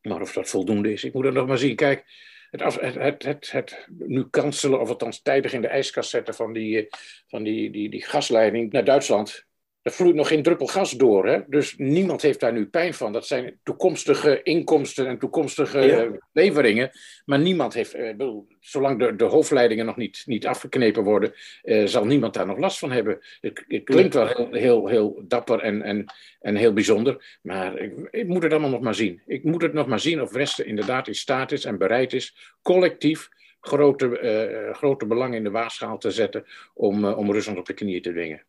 Maar 0.00 0.20
of 0.20 0.32
dat 0.32 0.48
voldoende 0.48 0.92
is, 0.92 1.04
ik 1.04 1.14
moet 1.14 1.24
het 1.24 1.34
nog 1.34 1.46
maar 1.46 1.58
zien. 1.58 1.76
Kijk, 1.76 2.04
het, 2.50 2.80
het, 2.80 2.94
het, 2.94 3.22
het, 3.24 3.52
het 3.52 3.86
nu 3.98 4.28
kanselen, 4.30 4.80
of 4.80 4.88
althans 4.88 5.22
tijdig 5.22 5.52
in 5.52 5.60
de 5.60 5.68
ijskast 5.68 6.10
zetten 6.10 6.34
van 6.34 6.52
die, 6.52 6.78
eh, 6.78 6.92
van 7.26 7.42
die, 7.42 7.70
die, 7.70 7.90
die 7.90 8.04
gasleiding 8.04 8.72
naar 8.72 8.84
Duitsland, 8.84 9.46
er 9.88 9.94
vloeit 9.94 10.14
nog 10.14 10.28
geen 10.28 10.42
druppel 10.42 10.66
gas 10.66 10.90
door. 10.90 11.26
Hè? 11.26 11.40
Dus 11.46 11.74
niemand 11.76 12.22
heeft 12.22 12.40
daar 12.40 12.52
nu 12.52 12.66
pijn 12.66 12.94
van. 12.94 13.12
Dat 13.12 13.26
zijn 13.26 13.60
toekomstige 13.62 14.42
inkomsten 14.42 15.06
en 15.06 15.18
toekomstige 15.18 16.20
leveringen. 16.32 16.90
Maar 17.24 17.38
niemand 17.38 17.74
heeft, 17.74 17.94
eh, 17.94 18.10
bedoel, 18.16 18.46
zolang 18.60 18.98
de, 18.98 19.16
de 19.16 19.24
hoofdleidingen 19.24 19.86
nog 19.86 19.96
niet, 19.96 20.22
niet 20.26 20.46
afgeknepen 20.46 21.02
worden, 21.02 21.32
eh, 21.62 21.86
zal 21.86 22.04
niemand 22.04 22.34
daar 22.34 22.46
nog 22.46 22.58
last 22.58 22.78
van 22.78 22.90
hebben. 22.90 23.18
Het, 23.40 23.64
het 23.68 23.84
klinkt 23.84 24.14
wel 24.14 24.26
heel, 24.26 24.52
heel, 24.52 24.86
heel 24.86 25.22
dapper 25.28 25.60
en, 25.60 25.82
en, 25.82 26.04
en 26.40 26.56
heel 26.56 26.72
bijzonder. 26.72 27.38
Maar 27.42 27.78
ik, 27.78 27.92
ik, 28.10 28.26
moet 28.26 28.42
het 28.42 28.52
allemaal 28.52 28.70
nog 28.70 28.80
maar 28.80 28.94
zien. 28.94 29.22
Ik 29.26 29.44
moet 29.44 29.62
het 29.62 29.72
nog 29.72 29.86
maar 29.86 30.00
zien 30.00 30.22
of 30.22 30.32
Westen 30.32 30.66
inderdaad 30.66 31.08
in 31.08 31.14
staat 31.14 31.52
is 31.52 31.64
en 31.64 31.78
bereid 31.78 32.12
is, 32.12 32.54
collectief 32.62 33.28
grote, 33.60 34.20
uh, 34.22 34.74
grote 34.74 35.06
belangen 35.06 35.36
in 35.36 35.44
de 35.44 35.50
waagschaal 35.50 35.98
te 35.98 36.10
zetten 36.10 36.44
om, 36.74 37.04
uh, 37.04 37.18
om 37.18 37.32
Rusland 37.32 37.58
op 37.58 37.66
de 37.66 37.74
knieën 37.74 38.02
te 38.02 38.12
dwingen. 38.12 38.46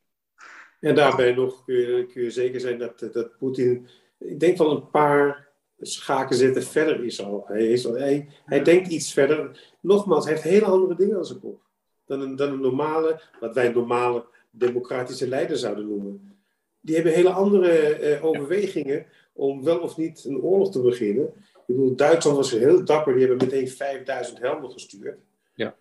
En 0.79 0.95
daarbij 0.95 1.33
nog 1.33 1.65
kun 1.65 1.75
je, 1.75 2.05
kun 2.05 2.23
je 2.23 2.31
zeker 2.31 2.59
zijn 2.59 2.77
dat, 2.77 3.09
dat 3.11 3.37
Poetin, 3.37 3.87
ik 4.17 4.39
denk 4.39 4.57
wel 4.57 4.71
een 4.71 4.89
paar 4.89 5.49
schaken 5.79 6.35
zetten 6.35 6.63
verder 6.63 7.03
is 7.03 7.21
al. 7.21 7.43
Hij, 7.47 7.67
is 7.67 7.85
al, 7.85 7.93
hij, 7.93 8.27
hij 8.45 8.63
denkt 8.63 8.87
iets 8.87 9.13
verder. 9.13 9.61
Nogmaals, 9.81 10.25
hij 10.25 10.33
heeft 10.33 10.45
hele 10.45 10.65
andere 10.65 10.95
dingen 10.95 11.17
aan 11.17 11.25
zijn 11.25 11.39
kop. 11.39 11.61
Dan 12.05 12.21
een, 12.21 12.35
dan 12.35 12.51
een 12.51 12.61
normale, 12.61 13.21
wat 13.39 13.53
wij 13.53 13.69
normale 13.69 14.25
democratische 14.51 15.27
leider 15.27 15.57
zouden 15.57 15.87
noemen. 15.87 16.37
Die 16.81 16.95
hebben 16.95 17.13
hele 17.13 17.29
andere 17.29 17.95
eh, 17.95 18.25
overwegingen 18.25 19.05
om 19.33 19.63
wel 19.63 19.79
of 19.79 19.97
niet 19.97 20.25
een 20.25 20.41
oorlog 20.41 20.71
te 20.71 20.81
beginnen. 20.81 21.25
Ik 21.53 21.75
bedoel, 21.75 21.95
Duitsland 21.95 22.37
was 22.37 22.51
heel 22.51 22.85
dapper, 22.85 23.13
die 23.13 23.27
hebben 23.27 23.47
meteen 23.47 23.67
5000 23.67 24.39
helmen 24.39 24.71
gestuurd. 24.71 25.17
Ja. 25.53 25.75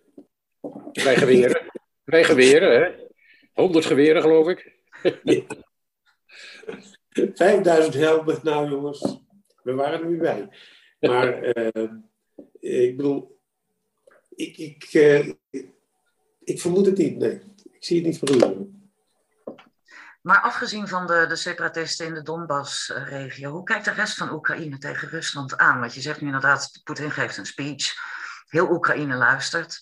Wij 0.91 1.15
geweren. 1.15 1.61
Wij 2.03 2.23
geweren, 2.23 2.81
hè? 2.81 2.91
100 3.53 3.85
geweren, 3.85 4.21
geloof 4.21 4.47
ik. 4.47 4.78
5000 7.33 7.93
helmen, 7.93 8.39
nou 8.43 8.69
jongens, 8.69 9.19
we 9.63 9.73
waren 9.73 9.99
er 9.99 10.05
niet 10.05 10.19
bij. 10.19 10.49
Maar 10.99 11.57
uh, 11.57 11.91
ik 12.59 12.97
bedoel, 12.97 13.41
ik, 14.29 14.57
ik, 14.57 14.93
uh, 14.93 15.33
ik 16.43 16.61
vermoed 16.61 16.85
het 16.85 16.97
niet, 16.97 17.17
nee. 17.17 17.41
Ik 17.71 17.85
zie 17.85 17.97
het 17.97 18.05
niet 18.05 18.17
gebeuren. 18.17 18.91
Maar 20.21 20.41
afgezien 20.41 20.87
van 20.87 21.07
de, 21.07 21.25
de 21.27 21.35
separatisten 21.35 22.05
in 22.05 22.13
de 22.13 22.21
Donbass-regio, 22.21 23.51
hoe 23.51 23.63
kijkt 23.63 23.85
de 23.85 23.91
rest 23.91 24.17
van 24.17 24.33
Oekraïne 24.33 24.77
tegen 24.77 25.09
Rusland 25.09 25.57
aan? 25.57 25.79
Want 25.79 25.93
je 25.93 26.01
zegt 26.01 26.21
nu 26.21 26.25
inderdaad, 26.25 26.81
Poetin 26.83 27.11
geeft 27.11 27.37
een 27.37 27.45
speech, 27.45 27.93
heel 28.47 28.71
Oekraïne 28.71 29.15
luistert 29.15 29.81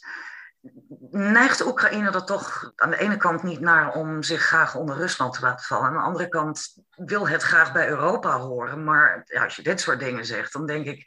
neigt 1.11 1.65
Oekraïne 1.65 2.11
er 2.11 2.25
toch 2.25 2.71
aan 2.75 2.89
de 2.89 2.99
ene 2.99 3.17
kant 3.17 3.43
niet 3.43 3.59
naar 3.59 3.95
om 3.95 4.23
zich 4.23 4.41
graag 4.41 4.75
onder 4.75 4.95
Rusland 4.95 5.33
te 5.33 5.41
laten 5.41 5.65
vallen. 5.65 5.85
Aan 5.85 5.93
de 5.93 5.99
andere 5.99 6.27
kant 6.27 6.77
wil 6.95 7.27
het 7.27 7.41
graag 7.41 7.73
bij 7.73 7.89
Europa 7.89 8.39
horen. 8.39 8.83
Maar 8.83 9.21
ja, 9.25 9.43
als 9.43 9.55
je 9.55 9.63
dit 9.63 9.81
soort 9.81 9.99
dingen 9.99 10.25
zegt, 10.25 10.53
dan 10.53 10.65
denk 10.65 10.85
ik, 10.85 11.05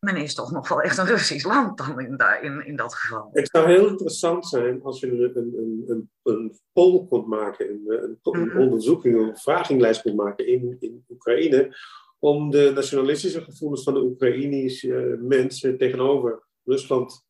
men 0.00 0.16
is 0.16 0.34
toch 0.34 0.50
nog 0.52 0.68
wel 0.68 0.82
echt 0.82 0.98
een 0.98 1.06
Russisch 1.06 1.44
land 1.44 1.78
dan 1.78 2.00
in, 2.00 2.16
in, 2.40 2.66
in 2.66 2.76
dat 2.76 2.94
geval. 2.94 3.28
Het 3.32 3.48
zou 3.52 3.66
heel 3.66 3.88
interessant 3.88 4.46
zijn 4.46 4.82
als 4.82 5.00
je 5.00 5.06
een, 5.06 5.36
een, 5.36 5.84
een, 5.86 6.10
een 6.22 6.58
poll 6.72 7.06
kon 7.06 7.28
maken, 7.28 7.70
een, 7.70 7.84
een, 7.86 8.18
een 8.22 8.46
mhm. 8.46 8.58
onderzoeking, 8.58 9.18
een 9.18 9.36
vraginglijst 9.36 10.02
kon 10.02 10.14
maken 10.14 10.46
in, 10.46 10.76
in 10.80 11.04
Oekraïne, 11.08 11.76
om 12.18 12.50
de 12.50 12.70
nationalistische 12.74 13.42
gevoelens 13.42 13.82
van 13.82 13.94
de 13.94 14.02
Oekraïnische 14.02 15.18
mensen 15.20 15.78
tegenover 15.78 16.42
Rusland 16.64 17.27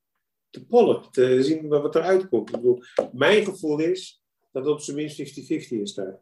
te 0.50 0.66
pollen, 0.66 1.10
te 1.10 1.42
zien 1.42 1.68
wat 1.68 1.94
eruit 1.94 2.28
komt. 2.28 2.48
Ik 2.48 2.56
bedoel, 2.56 2.82
mijn 3.12 3.44
gevoel 3.44 3.80
is 3.80 4.22
dat 4.52 4.64
het 4.64 4.72
op 4.72 4.80
zijn 4.80 4.96
minst 4.96 5.38
50-50 5.38 5.68
is 5.68 5.94
daar. 5.94 6.20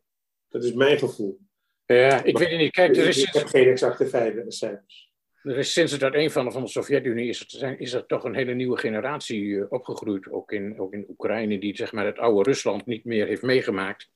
Dat 0.48 0.64
is 0.64 0.72
mijn 0.72 0.98
gevoel. 0.98 1.38
Ja, 1.86 2.24
ik 2.24 2.38
weet 2.38 2.50
het 2.50 2.58
niet. 2.58 2.72
Kijk, 2.72 2.96
er 2.96 3.08
is 3.08 3.22
ik 3.22 3.32
heb 3.32 3.46
geen 3.46 3.68
exacte 3.68 4.08
cijfers. 4.48 5.14
Er 5.42 5.58
is 5.58 5.72
sinds 5.72 5.92
het 5.92 6.02
uiteenvallen 6.02 6.52
van 6.52 6.62
de 6.62 6.68
Sovjet-Unie 6.68 7.28
is, 7.28 7.60
er, 7.60 7.80
is 7.80 7.92
er 7.92 8.06
toch 8.06 8.24
een 8.24 8.34
hele 8.34 8.54
nieuwe 8.54 8.78
generatie 8.78 9.58
eh, 9.58 9.66
opgegroeid, 9.68 10.30
ook 10.30 10.52
in, 10.52 10.80
ook 10.80 10.92
in 10.92 11.06
Oekraïne, 11.08 11.58
die 11.58 11.76
zeg 11.76 11.92
maar, 11.92 12.06
het 12.06 12.18
oude 12.18 12.50
Rusland 12.50 12.86
niet 12.86 13.04
meer 13.04 13.26
heeft 13.26 13.42
meegemaakt, 13.42 14.10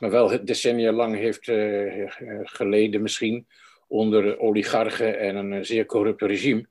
maar 0.00 0.10
wel 0.10 0.44
decennia 0.44 0.92
lang 0.92 1.16
heeft 1.16 1.46
uh, 1.46 2.10
geleden 2.42 3.02
misschien 3.02 3.46
onder 3.88 4.38
oligarchen 4.38 5.18
en 5.18 5.36
een 5.36 5.64
zeer 5.64 5.86
corrupt 5.86 6.22
regime. 6.22 6.68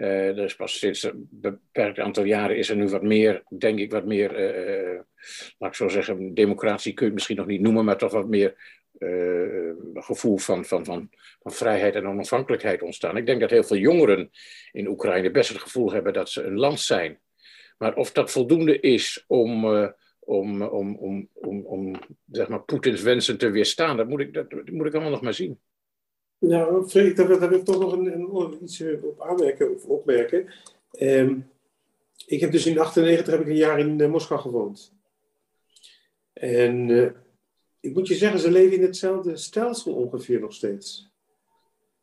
Uh, 0.00 0.34
dus 0.34 0.56
pas 0.56 0.78
sinds 0.78 1.02
een 1.02 1.28
beperkt 1.30 1.98
aantal 1.98 2.24
jaren 2.24 2.56
is 2.56 2.68
er 2.68 2.76
nu 2.76 2.88
wat 2.88 3.02
meer, 3.02 3.42
denk 3.58 3.78
ik, 3.78 3.90
wat 3.90 4.04
meer, 4.04 4.30
uh, 4.92 5.00
laat 5.58 5.70
ik 5.70 5.76
zo 5.76 5.88
zeggen, 5.88 6.34
democratie 6.34 6.92
kun 6.92 7.00
je 7.00 7.04
het 7.04 7.14
misschien 7.14 7.36
nog 7.36 7.46
niet 7.46 7.60
noemen, 7.60 7.84
maar 7.84 7.98
toch 7.98 8.12
wat 8.12 8.28
meer 8.28 8.78
gevoel 9.94 10.36
van, 10.36 10.64
van, 10.64 10.84
van, 10.84 11.10
van 11.42 11.52
vrijheid 11.52 11.94
en 11.94 12.06
onafhankelijkheid 12.06 12.82
ontstaan. 12.82 13.16
Ik 13.16 13.26
denk 13.26 13.40
dat 13.40 13.50
heel 13.50 13.64
veel 13.64 13.76
jongeren 13.76 14.30
in 14.72 14.88
Oekraïne 14.88 15.30
best 15.30 15.48
het 15.48 15.58
gevoel 15.58 15.92
hebben 15.92 16.12
dat 16.12 16.30
ze 16.30 16.42
een 16.42 16.56
land 16.56 16.80
zijn. 16.80 17.18
Maar 17.78 17.94
of 17.94 18.12
dat 18.12 18.30
voldoende 18.30 18.80
is 18.80 19.24
om, 19.26 19.64
om, 20.18 20.62
om, 20.62 20.96
om, 20.96 21.28
om, 21.32 21.64
om 21.64 22.00
zeg 22.30 22.48
maar, 22.48 22.62
Poetins 22.62 23.02
wensen 23.02 23.38
te 23.38 23.50
weerstaan, 23.50 23.96
dat 23.96 24.08
moet, 24.08 24.20
ik, 24.20 24.34
dat 24.34 24.70
moet 24.70 24.86
ik 24.86 24.92
allemaal 24.92 25.10
nog 25.10 25.22
maar 25.22 25.34
zien. 25.34 25.58
Nou, 26.40 26.88
Freek, 26.88 27.16
daar, 27.16 27.38
wil 27.38 27.52
ik 27.52 27.64
toch 27.64 27.78
nog 27.78 27.92
een, 27.92 28.06
een, 28.12 28.58
iets 28.62 28.80
eh, 28.80 29.04
op 29.04 29.20
aanmerken 29.20 29.74
of 29.74 29.84
opmerken. 29.84 30.48
Um, 31.00 31.48
ik 32.26 32.40
heb 32.40 32.52
dus 32.52 32.66
in 32.66 32.74
1998 32.74 33.32
heb 33.32 33.40
ik 33.40 33.46
een 33.46 33.56
jaar 33.56 33.78
in 33.78 34.00
uh, 34.00 34.10
Moskou 34.10 34.40
gewoond. 34.40 34.92
En 36.32 36.88
uh, 36.88 37.10
ik 37.80 37.94
moet 37.94 38.08
je 38.08 38.14
zeggen, 38.14 38.40
ze 38.40 38.50
leven 38.50 38.76
in 38.76 38.82
hetzelfde 38.82 39.36
stelsel 39.36 39.94
ongeveer 39.94 40.40
nog 40.40 40.52
steeds. 40.52 41.10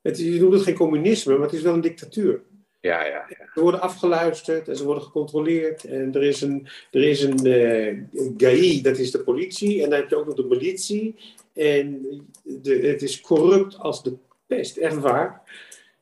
Het, 0.02 0.20
je 0.20 0.40
noemt 0.40 0.54
het 0.54 0.64
geen 0.64 0.76
communisme, 0.76 1.34
maar 1.34 1.48
het 1.48 1.56
is 1.56 1.62
wel 1.62 1.74
een 1.74 1.82
dictatuur. 1.82 2.42
Ja, 2.82 3.06
ja, 3.06 3.26
ja. 3.30 3.50
Ze 3.54 3.62
worden 3.62 3.82
afgeluisterd 3.82 4.68
en 4.68 4.76
ze 4.76 4.86
worden 4.86 5.04
gecontroleerd. 5.04 5.84
En 5.84 6.14
er 6.14 6.24
is 6.24 6.42
een, 6.42 6.68
er 6.92 7.04
is 7.04 7.22
een 7.22 7.48
uh, 7.48 8.30
GAI, 8.38 8.82
dat 8.82 8.98
is 8.98 9.12
de 9.12 9.24
politie. 9.24 9.84
En 9.84 9.90
dan 9.90 10.00
heb 10.00 10.10
je 10.10 10.16
ook 10.16 10.26
nog 10.26 10.36
de 10.36 10.46
militie. 10.46 11.16
En 11.54 12.06
de, 12.44 12.76
het 12.76 13.02
is 13.02 13.22
corrupt 13.22 13.78
als 13.78 14.04
de 14.04 14.18
pest, 14.48 14.78
echt 14.78 15.00
waar. 15.00 15.42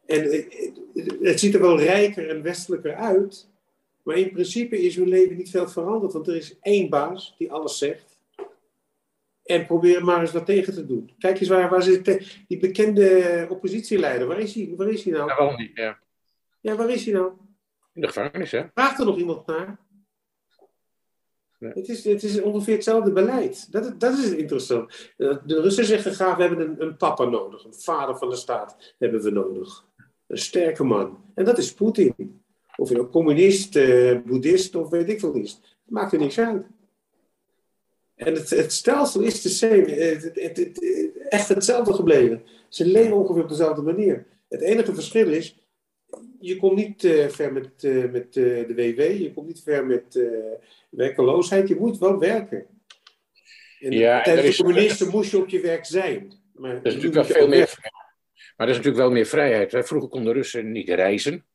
En 0.05 0.45
het 1.21 1.39
ziet 1.39 1.53
er 1.53 1.61
wel 1.61 1.79
rijker 1.79 2.29
en 2.29 2.41
westelijker 2.41 2.95
uit. 2.95 3.49
Maar 4.03 4.17
in 4.17 4.31
principe 4.31 4.81
is 4.81 4.95
hun 4.95 5.07
leven 5.07 5.37
niet 5.37 5.49
veel 5.49 5.67
veranderd. 5.67 6.13
Want 6.13 6.27
er 6.27 6.35
is 6.35 6.57
één 6.61 6.89
baas 6.89 7.35
die 7.37 7.51
alles 7.51 7.77
zegt. 7.77 8.17
En 9.43 9.65
probeer 9.65 10.03
maar 10.03 10.21
eens 10.21 10.31
wat 10.31 10.45
tegen 10.45 10.73
te 10.73 10.85
doen. 10.85 11.11
Kijk 11.19 11.39
eens 11.39 11.49
waar, 11.49 11.69
waar 11.69 11.81
zit 11.81 12.05
die 12.47 12.59
bekende 12.59 13.47
oppositieleider. 13.49 14.27
Waar 14.27 14.39
is 14.39 14.55
hij, 14.55 14.73
waar 14.77 14.89
is 14.89 15.03
hij 15.03 15.13
nou? 15.13 15.29
Ja, 15.29 15.35
waarom 15.35 15.55
niet? 15.55 15.71
Ja. 15.73 15.99
ja, 16.59 16.75
waar 16.75 16.89
is 16.89 17.05
hij 17.05 17.13
nou? 17.13 17.31
In 17.93 18.01
de 18.01 18.07
gevangenis, 18.07 18.51
hè? 18.51 18.63
Vraagt 18.73 18.99
er 18.99 19.05
nog 19.05 19.17
iemand 19.17 19.47
naar? 19.47 19.77
Het, 21.59 21.89
is, 21.89 22.03
het 22.03 22.23
is 22.23 22.41
ongeveer 22.41 22.73
hetzelfde 22.73 23.11
beleid. 23.11 23.71
Dat, 23.71 23.99
dat 23.99 24.17
is 24.17 24.31
interessant. 24.31 25.11
Eh, 25.17 25.37
de 25.45 25.61
Russen 25.61 25.85
zeggen 25.85 26.13
graag, 26.13 26.35
we 26.35 26.43
hebben 26.43 26.75
een, 26.81 26.97
papa 26.97 27.23
nodig. 27.23 27.65
Een 27.65 27.73
vader 27.73 28.17
van 28.17 28.29
de 28.29 28.35
staat 28.35 28.93
hebben 28.99 29.21
we 29.21 29.29
nodig. 29.29 29.85
Een 30.27 30.37
sterke 30.37 30.83
man. 30.83 31.17
En 31.33 31.45
dat 31.45 31.57
is 31.57 31.73
Poetin. 31.73 32.41
Of 32.77 32.89
je 32.89 32.95
nou 32.95 33.09
communist, 33.09 33.75
eh, 33.75 34.17
boeddhist 34.25 34.75
of 34.75 34.89
weet 34.89 35.09
ik 35.09 35.19
veel 35.19 35.33
is. 35.33 35.51
Het 35.51 35.93
maakt 35.93 36.13
er 36.13 36.19
niks 36.19 36.39
uit. 36.39 36.65
En 38.15 38.33
het, 38.33 38.49
het 38.49 38.73
stelsel 38.73 39.21
is 39.21 39.41
de 39.41 39.49
same, 39.49 39.91
het, 39.91 40.31
het, 40.33 40.79
echt 41.29 41.47
hetzelfde 41.47 41.93
gebleven. 41.93 42.43
Ze 42.69 42.85
leven 42.85 43.15
ongeveer 43.15 43.43
op 43.43 43.49
dezelfde 43.49 43.81
manier. 43.81 44.25
Het 44.47 44.61
enige 44.61 44.93
verschil 44.93 45.31
is, 45.31 45.64
je 46.45 46.55
komt 46.55 46.75
niet 46.75 47.03
uh, 47.03 47.27
ver 47.27 47.53
met, 47.53 47.83
uh, 47.83 48.11
met 48.11 48.35
uh, 48.35 48.67
de 48.67 48.73
WW, 48.75 48.99
je 49.21 49.31
komt 49.33 49.47
niet 49.47 49.61
ver 49.63 49.85
met 49.85 50.19
werkeloosheid. 50.89 51.67
Je 51.67 51.75
moet 51.75 51.97
wel 51.97 52.19
werken. 52.19 52.65
En 53.79 53.91
ja, 53.91 54.21
tijdens 54.21 54.57
de 54.57 54.63
communisten 54.63 55.09
moest 55.09 55.31
je 55.31 55.37
op 55.37 55.49
je 55.49 55.59
werk 55.59 55.85
zijn. 55.85 56.33
Maar 56.53 56.71
er 56.71 56.85
is 56.85 56.93
natuurlijk 56.93 57.13
wel 57.13 57.37
veel 57.37 57.47
meer, 57.47 57.77
maar 58.57 58.67
er 58.67 58.69
is 58.69 58.75
natuurlijk 58.75 59.03
wel 59.03 59.11
meer 59.11 59.25
vrijheid. 59.25 59.87
Vroeger 59.87 60.09
konden 60.09 60.33
Russen 60.33 60.71
niet 60.71 60.89
reizen. 60.89 61.45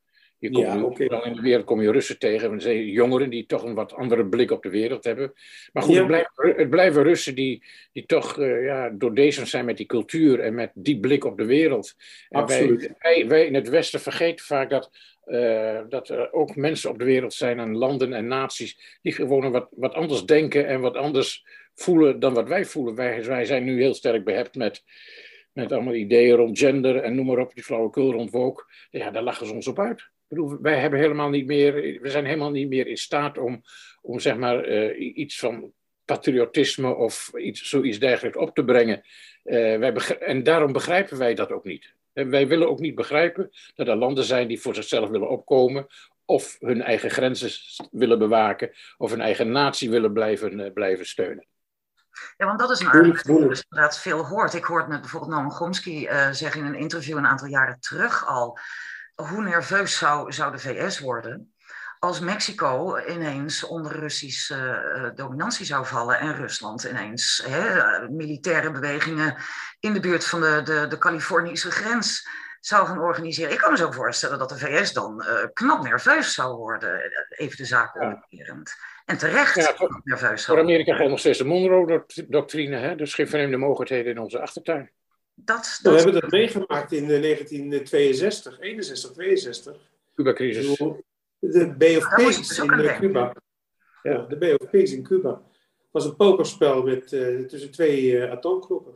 Je 0.41 0.51
komt 0.51 0.67
ja, 0.67 0.83
okay. 0.83 1.23
in 1.25 1.35
de 1.35 1.41
wereld 1.41 1.65
kom 1.65 1.81
je 1.81 1.93
Russen 1.93 2.19
tegen, 2.19 2.59
jongeren 2.91 3.31
die 3.31 3.47
toch 3.47 3.63
een 3.63 3.75
wat 3.75 3.95
andere 3.95 4.27
blik 4.27 4.51
op 4.51 4.63
de 4.63 4.69
wereld 4.69 5.05
hebben. 5.05 5.33
Maar 5.73 5.83
goed, 5.83 5.97
het, 5.97 6.07
blijven, 6.07 6.55
het, 6.57 6.71
blijven, 6.71 7.03
Russen 7.03 7.35
die, 7.35 7.63
die 7.93 8.07
toch 8.07 8.39
uh, 8.39 8.65
ja, 8.65 8.91
doordezend 8.91 9.49
zijn 9.49 9.65
met 9.65 9.77
die 9.77 9.87
cultuur 9.87 10.41
en 10.41 10.55
met 10.55 10.71
die 10.75 11.01
blik 11.01 11.25
op 11.25 11.39
de 11.39 11.45
wereld. 11.45 11.95
Absoluut. 12.29 12.91
Wij, 12.99 13.29
wij, 13.29 13.47
in 13.47 13.55
het 13.55 13.69
Westen 13.69 14.01
vergeten 14.01 14.45
vaak 14.45 14.71
dat, 14.71 14.91
uh, 15.27 15.81
dat 15.89 16.09
er 16.09 16.33
ook 16.33 16.57
mensen 16.57 16.91
op 16.91 16.99
de 16.99 17.05
wereld 17.05 17.33
zijn 17.33 17.59
en 17.59 17.77
landen 17.77 18.13
en 18.13 18.27
naties 18.27 18.99
die 19.03 19.13
gewoon 19.13 19.51
wat, 19.51 19.69
wat 19.71 19.95
anders 19.95 20.25
denken 20.25 20.67
en 20.67 20.81
wat 20.81 20.97
anders 20.97 21.45
voelen 21.75 22.21
dan 22.21 22.35
wat 22.35 22.49
wij 22.49 22.65
voelen. 22.65 22.95
Wij, 22.95 23.25
wij 23.25 23.45
zijn 23.45 23.65
nu 23.65 23.81
heel 23.81 23.95
sterk 23.95 24.25
behept 24.25 24.55
met 24.55 24.83
met 25.53 25.73
allemaal 25.73 25.95
ideeën 25.95 26.37
rond 26.37 26.59
gender 26.59 26.97
en 26.97 27.15
noem 27.15 27.27
maar 27.27 27.39
op, 27.39 27.55
die 27.55 27.65
flauwekul 27.65 28.13
rond 28.13 28.31
woke. 28.31 28.65
Ja, 28.91 29.11
daar 29.11 29.23
lachen 29.23 29.47
ze 29.47 29.53
ons 29.53 29.67
op 29.67 29.79
uit. 29.79 30.11
Bedoel, 30.31 30.61
wij 30.61 30.79
hebben 30.79 30.99
helemaal 30.99 31.29
niet 31.29 31.47
meer, 31.47 31.73
we 32.01 32.11
zijn 32.11 32.25
helemaal 32.25 32.51
niet 32.51 32.69
meer 32.69 32.87
in 32.87 32.97
staat 32.97 33.39
om, 33.39 33.63
om 34.01 34.19
zeg 34.19 34.37
maar 34.37 34.69
uh, 34.69 35.17
iets 35.17 35.39
van 35.39 35.73
patriotisme 36.05 36.95
of 36.95 37.31
iets, 37.35 37.69
zoiets 37.69 37.99
dergelijks 37.99 38.39
op 38.39 38.55
te 38.55 38.65
brengen. 38.65 39.03
Uh, 39.45 39.79
wij 39.79 39.93
en 40.19 40.43
daarom 40.43 40.73
begrijpen 40.73 41.19
wij 41.19 41.35
dat 41.35 41.53
ook 41.53 41.65
niet. 41.65 41.95
En 42.13 42.31
wij 42.31 42.49
willen 42.49 42.69
ook 42.69 42.81
niet 42.81 42.95
begrijpen 42.95 43.51
dat 43.75 43.89
er 43.89 43.97
landen 43.97 44.25
zijn 44.25 44.49
die 44.49 44.61
voor 44.61 44.75
zichzelf 44.75 45.09
willen 45.09 45.29
opkomen 45.29 45.87
of 46.25 46.57
hun 46.61 46.83
eigen 46.83 47.11
grenzen 47.11 47.51
willen 47.91 48.19
bewaken 48.19 48.71
of 48.97 49.11
hun 49.11 49.21
eigen 49.21 49.53
natie 49.53 49.91
willen 49.91 50.13
blijven, 50.13 50.59
uh, 50.59 50.73
blijven 50.73 51.07
steunen. 51.07 51.47
Ja, 52.37 52.47
want 52.47 52.59
dat 52.59 52.71
is 52.71 52.81
een 52.81 52.87
argument 52.87 53.25
die 53.25 53.39
je 53.39 53.49
dus 53.49 53.65
inderdaad 53.69 53.99
veel 53.99 54.27
hoort. 54.27 54.55
Ik 54.55 54.65
hoorde 54.65 54.89
met 54.89 55.01
bijvoorbeeld 55.01 55.33
Noam 55.33 55.51
Chomsky 55.51 56.07
uh, 56.07 56.31
zeggen 56.31 56.61
in 56.61 56.67
een 56.67 56.81
interview 56.81 57.17
een 57.17 57.27
aantal 57.27 57.49
jaren 57.49 57.81
terug 57.81 58.27
al, 58.27 58.59
hoe 59.27 59.43
nerveus 59.43 59.99
zou, 59.99 60.33
zou 60.33 60.53
de 60.53 60.59
VS 60.59 60.99
worden 60.99 61.55
als 62.01 62.21
Mexico 62.21 62.99
ineens 63.09 63.65
onder 63.65 63.93
Russische 63.93 64.83
uh, 64.97 65.17
dominantie 65.17 65.67
zou 65.67 65.87
vallen 65.87 66.19
en 66.19 66.37
Rusland 66.37 66.85
ineens 66.85 67.45
hè, 67.49 68.09
militaire 68.09 68.71
bewegingen 68.71 69.37
in 69.81 69.93
de 69.93 70.01
buurt 70.01 70.27
van 70.27 70.41
de, 70.41 70.61
de, 70.65 70.87
de 70.89 70.99
Californische 70.99 71.71
grens 71.71 72.29
zou 72.61 72.87
gaan 72.87 72.99
organiseren. 72.99 73.53
Ik 73.53 73.59
kan 73.59 73.71
me 73.71 73.77
zo 73.77 73.91
voorstellen 73.91 74.39
dat 74.39 74.49
de 74.49 74.59
VS 74.59 74.93
dan 74.93 75.25
uh, 75.27 75.47
knap 75.53 75.83
nerveus 75.83 76.35
zou 76.35 76.57
worden, 76.57 77.01
even 77.29 77.57
de 77.57 77.65
zaak 77.65 78.01
omkerend. 78.01 78.75
En 79.05 79.19
terecht 79.19 79.55
ja, 79.55 79.75
voor, 79.77 80.01
nerveus 80.05 80.45
Voor 80.45 80.59
Amerika 80.59 80.95
geldt 80.95 81.11
nog 81.11 81.21
steeds 81.21 81.39
de 81.39 81.45
Monroe-doctrine, 81.45 82.97
dus 82.97 83.15
geen 83.15 83.29
vreemde 83.29 83.57
mogendheden 83.57 84.13
in 84.13 84.19
onze 84.19 84.41
achtertuin. 84.41 84.91
Dat, 85.45 85.79
dat... 85.83 85.93
We 85.93 86.01
hebben 86.01 86.21
dat 86.21 86.31
meegemaakt 86.31 86.93
in 86.93 87.07
1962, 87.07 88.61
61, 88.61 89.13
62. 89.13 89.77
Cuba-crisis. 90.15 90.77
De 91.39 91.75
BOP's 91.79 92.59
in 92.59 92.81
uh, 92.81 92.99
Cuba. 92.99 93.35
Ja, 94.03 94.19
de 94.19 94.37
BOP's 94.37 94.93
in 94.93 95.03
Cuba. 95.03 95.43
was 95.91 96.05
een 96.05 96.17
pokerspel 96.17 96.83
met, 96.83 97.13
uh, 97.13 97.47
tussen 97.47 97.71
twee 97.71 98.03
uh, 98.03 98.31
atoomklokken. 98.31 98.95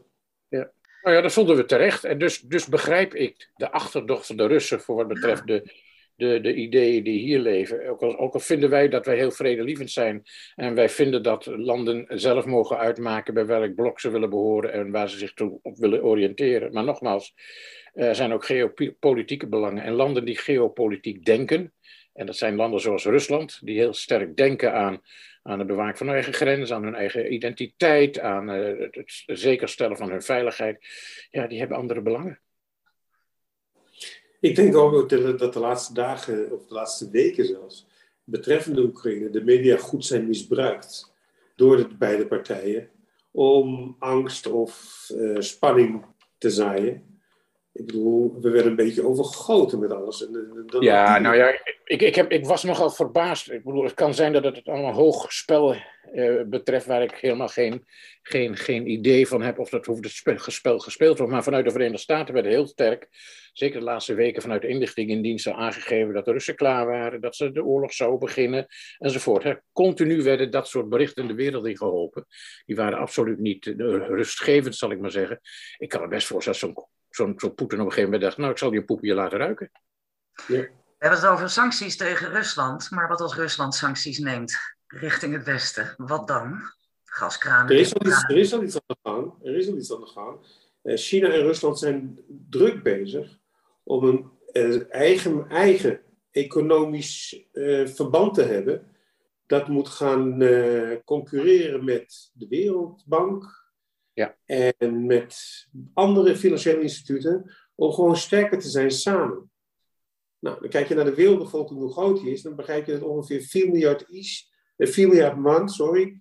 Ja. 0.48 0.72
Nou 1.02 1.16
ja, 1.16 1.22
dat 1.22 1.32
vonden 1.32 1.56
we 1.56 1.64
terecht. 1.64 2.04
En 2.04 2.18
dus, 2.18 2.40
dus 2.40 2.66
begrijp 2.66 3.14
ik 3.14 3.50
de 3.56 3.70
achterdocht 3.70 4.26
van 4.26 4.36
de 4.36 4.46
Russen 4.46 4.80
voor 4.80 4.96
wat 4.96 5.08
betreft 5.08 5.46
de, 5.46 5.72
de, 6.16 6.40
de 6.40 6.54
ideeën 6.54 7.04
die 7.04 7.18
hier 7.18 7.38
leven. 7.38 7.88
Ook 7.88 8.02
al, 8.02 8.18
ook 8.18 8.35
al 8.35 8.40
vinden 8.40 8.71
wij 8.71 8.88
dat 8.88 9.06
wij 9.06 9.16
heel 9.16 9.30
vredelievend 9.30 9.90
zijn 9.90 10.23
en 10.54 10.75
wij 10.75 10.88
vinden 10.88 11.23
dat 11.23 11.47
landen 11.47 12.06
zelf 12.09 12.44
mogen 12.44 12.78
uitmaken 12.78 13.35
bij 13.35 13.47
welk 13.47 13.75
blok 13.75 14.00
ze 14.00 14.11
willen 14.11 14.30
behoren 14.30 14.73
en 14.73 14.90
waar 14.90 15.09
ze 15.09 15.18
zich 15.18 15.33
toe 15.33 15.59
op 15.62 15.76
willen 15.76 16.04
oriënteren. 16.04 16.73
Maar 16.73 16.85
nogmaals, 16.85 17.35
er 17.92 18.14
zijn 18.14 18.33
ook 18.33 18.44
geopolitieke 18.44 19.47
belangen 19.47 19.83
en 19.83 19.92
landen 19.92 20.25
die 20.25 20.38
geopolitiek 20.38 21.25
denken. 21.25 21.73
En 22.12 22.26
dat 22.26 22.37
zijn 22.37 22.56
landen 22.56 22.80
zoals 22.80 23.04
Rusland, 23.04 23.59
die 23.62 23.78
heel 23.78 23.92
sterk 23.92 24.37
denken 24.37 24.73
aan, 24.73 25.00
aan 25.42 25.59
het 25.59 25.68
bewaken 25.68 25.97
van 25.97 26.06
hun 26.06 26.14
eigen 26.14 26.33
grens, 26.33 26.73
aan 26.73 26.83
hun 26.85 26.94
eigen 26.94 27.33
identiteit, 27.33 28.21
aan 28.21 28.50
uh, 28.50 28.78
het 28.90 29.23
zekerstellen 29.26 29.97
van 29.97 30.11
hun 30.11 30.23
veiligheid. 30.23 30.87
Ja, 31.30 31.47
die 31.47 31.59
hebben 31.59 31.76
andere 31.76 32.02
belangen. 32.02 32.40
Ik 34.44 34.56
denk 34.56 34.76
ook 34.76 35.08
dat 35.38 35.52
de 35.52 35.58
laatste 35.58 35.94
dagen, 35.94 36.52
of 36.52 36.66
de 36.66 36.74
laatste 36.74 37.10
weken 37.10 37.44
zelfs, 37.44 37.86
betreffende 38.24 38.82
Oekraïne, 38.82 39.30
de 39.30 39.44
media 39.44 39.76
goed 39.76 40.04
zijn 40.04 40.26
misbruikt 40.26 41.12
door 41.56 41.76
de 41.76 41.88
beide 41.98 42.26
partijen 42.26 42.88
om 43.30 43.96
angst 43.98 44.46
of 44.46 45.06
uh, 45.14 45.40
spanning 45.40 46.04
te 46.38 46.50
zaaien. 46.50 47.13
Ik 47.75 47.87
bedoel, 47.87 48.41
we 48.41 48.50
werden 48.50 48.71
een 48.71 48.76
beetje 48.76 49.06
overgoten 49.06 49.78
met 49.78 49.93
alles. 49.93 50.26
En, 50.26 50.65
ja, 50.80 51.19
nou 51.19 51.37
ja, 51.37 51.49
ik, 51.84 52.02
ik, 52.02 52.15
heb, 52.15 52.30
ik 52.30 52.47
was 52.47 52.63
nogal 52.63 52.91
verbaasd. 52.91 53.50
Ik 53.50 53.65
bedoel, 53.65 53.84
het 53.84 53.95
kan 53.95 54.15
zijn 54.15 54.32
dat 54.32 54.45
het 54.45 54.69
allemaal 54.69 54.93
hoog 54.93 55.32
spel 55.32 55.75
uh, 56.15 56.43
betreft, 56.47 56.87
waar 56.87 57.02
ik 57.02 57.15
helemaal 57.15 57.49
geen, 57.49 57.84
geen, 58.23 58.56
geen 58.56 58.91
idee 58.91 59.28
van 59.28 59.43
heb 59.43 59.58
of 59.58 59.69
dat 59.69 59.87
hoeft 59.87 60.04
het 60.04 60.13
spel 60.52 60.78
gespeeld 60.78 61.19
wordt. 61.19 61.32
Maar 61.32 61.43
vanuit 61.43 61.65
de 61.65 61.71
Verenigde 61.71 61.99
Staten 61.99 62.34
werd 62.34 62.47
heel 62.47 62.67
sterk 62.67 63.08
zeker 63.54 63.78
de 63.78 63.84
laatste 63.84 64.15
weken 64.15 64.43
vanuit 64.43 64.63
de 64.63 64.69
inlichtingendiensten 64.69 65.54
aangegeven 65.54 66.15
dat 66.15 66.25
de 66.25 66.32
Russen 66.32 66.54
klaar 66.54 66.87
waren, 66.87 67.21
dat 67.21 67.37
ze 67.37 67.52
de 67.52 67.65
oorlog 67.65 67.93
zouden 67.93 68.19
beginnen 68.19 68.67
enzovoort. 68.99 69.60
Continu 69.73 70.23
werden 70.23 70.50
dat 70.50 70.69
soort 70.69 70.89
berichten 70.89 71.26
de 71.26 71.34
wereld 71.34 71.67
in 71.67 71.76
geholpen. 71.76 72.26
Die 72.67 72.76
waren 72.76 72.99
absoluut 72.99 73.39
niet 73.39 73.67
uh, 73.67 73.76
rustgevend, 74.06 74.76
zal 74.76 74.91
ik 74.91 75.00
maar 75.00 75.10
zeggen. 75.10 75.41
Ik 75.78 75.89
kan 75.89 76.00
me 76.00 76.08
best 76.08 76.26
voorstellen 76.26 76.60
dat 76.60 76.69
zo'n 76.69 76.87
zo'n 77.14 77.34
zo 77.36 77.48
Poetin 77.50 77.80
op 77.80 77.86
een 77.86 77.92
gegeven 77.92 78.10
moment 78.10 78.22
dacht, 78.22 78.36
nou 78.36 78.50
ik 78.50 78.58
zal 78.58 78.70
die 78.70 78.84
poepje 78.84 79.14
laten 79.14 79.38
ruiken. 79.38 79.70
Ja. 80.46 80.60
We 80.98 81.10
hebben 81.10 81.20
het 81.20 81.28
over 81.28 81.50
sancties 81.50 81.96
tegen 81.96 82.30
Rusland, 82.30 82.90
maar 82.90 83.08
wat 83.08 83.20
als 83.20 83.34
Rusland 83.34 83.74
sancties 83.74 84.18
neemt 84.18 84.56
richting 84.86 85.34
het 85.34 85.44
Westen, 85.44 85.94
wat 85.96 86.28
dan? 86.28 86.60
Gaskranen. 87.04 87.70
Er 87.70 87.80
is 87.80 87.94
al 87.94 88.06
iets, 88.06 88.24
er 88.28 88.36
is 88.36 88.52
al 88.52 88.62
iets 88.62 88.74
aan 88.74 88.82
de 88.86 88.96
gang. 89.02 89.34
Er 89.42 89.56
is 89.56 89.68
al 89.68 89.76
iets 89.76 89.92
aan 89.92 90.00
de 90.00 90.06
gang. 90.06 90.38
Eh, 90.82 90.96
China 90.96 91.28
en 91.28 91.40
Rusland 91.40 91.78
zijn 91.78 92.18
druk 92.50 92.82
bezig 92.82 93.38
om 93.82 94.04
een 94.04 94.30
eh, 94.52 94.90
eigen, 94.90 95.48
eigen 95.48 96.00
economisch 96.30 97.46
uh, 97.52 97.86
verband 97.86 98.34
te 98.34 98.42
hebben. 98.42 98.86
Dat 99.46 99.68
moet 99.68 99.88
gaan 99.88 100.42
uh, 100.42 100.96
concurreren 101.04 101.84
met 101.84 102.30
de 102.32 102.48
Wereldbank 102.48 103.63
ja. 104.14 104.36
en 104.44 105.06
met 105.06 105.66
andere 105.94 106.36
financiële 106.36 106.82
instituten, 106.82 107.54
om 107.74 107.92
gewoon 107.92 108.16
sterker 108.16 108.58
te 108.58 108.68
zijn 108.68 108.90
samen. 108.90 109.50
Nou, 110.38 110.60
dan 110.60 110.70
kijk 110.70 110.88
je 110.88 110.94
naar 110.94 111.04
de 111.04 111.14
wereldbevolking, 111.14 111.80
hoe 111.80 111.92
groot 111.92 112.20
die 112.20 112.32
is, 112.32 112.42
dan 112.42 112.56
begrijp 112.56 112.86
je 112.86 112.92
dat 112.92 113.02
ongeveer 113.02 113.40
4 113.40 113.70
miljard 113.70 114.08
is, 114.08 114.52
4 114.76 115.08
miljard 115.08 115.36
man, 115.36 115.68
sorry, 115.68 116.20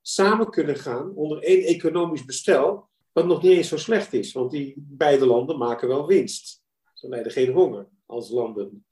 samen 0.00 0.50
kunnen 0.50 0.76
gaan 0.76 1.14
onder 1.14 1.42
één 1.42 1.62
economisch 1.62 2.24
bestel 2.24 2.88
wat 3.12 3.26
nog 3.26 3.42
niet 3.42 3.52
eens 3.52 3.68
zo 3.68 3.76
slecht 3.76 4.12
is, 4.12 4.32
want 4.32 4.50
die 4.50 4.74
beide 4.76 5.26
landen 5.26 5.58
maken 5.58 5.88
wel 5.88 6.06
winst. 6.06 6.62
Ze 6.94 7.08
lijden 7.08 7.32
geen 7.32 7.52
honger 7.52 7.88
als 8.06 8.30
landen. 8.30 8.84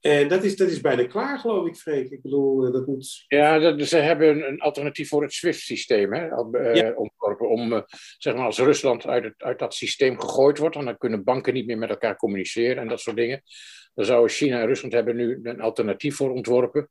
En 0.00 0.28
dat 0.28 0.44
is, 0.44 0.56
dat 0.56 0.68
is 0.68 0.80
bijna 0.80 1.06
klaar, 1.06 1.38
geloof 1.38 1.66
ik, 1.66 1.76
Freek. 1.76 2.10
Ik 2.10 2.22
bedoel, 2.22 2.66
eh, 2.66 2.72
dat 2.72 2.86
moet... 2.86 3.24
Ja, 3.28 3.58
dat, 3.58 3.88
ze 3.88 3.96
hebben 3.96 4.48
een 4.48 4.60
alternatief 4.60 5.08
voor 5.08 5.22
het 5.22 5.32
SWIFT-systeem 5.32 6.14
uh, 6.14 6.74
ja. 6.74 6.92
ontworpen. 6.94 7.48
Om, 7.48 7.72
uh, 7.72 7.82
zeg 8.18 8.34
maar, 8.34 8.44
als 8.44 8.58
Rusland 8.58 9.06
uit, 9.06 9.24
het, 9.24 9.42
uit 9.42 9.58
dat 9.58 9.74
systeem 9.74 10.20
gegooid 10.20 10.58
wordt, 10.58 10.74
dan 10.74 10.98
kunnen 10.98 11.24
banken 11.24 11.54
niet 11.54 11.66
meer 11.66 11.78
met 11.78 11.90
elkaar 11.90 12.16
communiceren 12.16 12.82
en 12.82 12.88
dat 12.88 13.00
soort 13.00 13.16
dingen. 13.16 13.42
Dan 13.98 14.06
zouden 14.06 14.30
China 14.30 14.60
en 14.60 14.66
Rusland 14.66 14.92
hebben 14.94 15.16
nu 15.16 15.40
een 15.42 15.60
alternatief 15.60 16.16
voor 16.16 16.30
ontworpen 16.30 16.90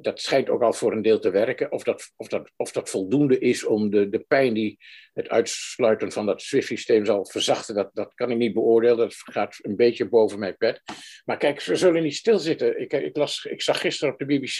dat 0.00 0.20
schijnt 0.20 0.48
ook 0.48 0.62
al 0.62 0.72
voor 0.72 0.92
een 0.92 1.02
deel 1.02 1.18
te 1.18 1.30
werken. 1.30 1.72
Of 1.72 1.82
dat, 1.82 2.12
of 2.16 2.28
dat, 2.28 2.50
of 2.56 2.72
dat 2.72 2.90
voldoende 2.90 3.38
is 3.38 3.64
om 3.64 3.90
de, 3.90 4.08
de 4.08 4.18
pijn 4.28 4.54
die 4.54 4.78
het 5.12 5.28
uitsluiten 5.28 6.12
van 6.12 6.26
dat 6.26 6.42
SWIFT-systeem 6.42 7.04
zal 7.04 7.26
verzachten, 7.26 7.74
dat, 7.74 7.90
dat 7.92 8.14
kan 8.14 8.30
ik 8.30 8.36
niet 8.36 8.54
beoordelen. 8.54 8.96
Dat 8.96 9.14
gaat 9.14 9.58
een 9.62 9.76
beetje 9.76 10.08
boven 10.08 10.38
mijn 10.38 10.56
pet. 10.56 10.82
Maar 11.24 11.36
kijk, 11.36 11.60
ze 11.60 11.76
zullen 11.76 12.02
niet 12.02 12.14
stilzitten. 12.14 12.80
Ik, 12.80 12.92
ik, 12.92 13.16
las, 13.16 13.44
ik 13.44 13.62
zag 13.62 13.80
gisteren 13.80 14.12
op 14.12 14.18
de 14.18 14.26
BBC 14.26 14.58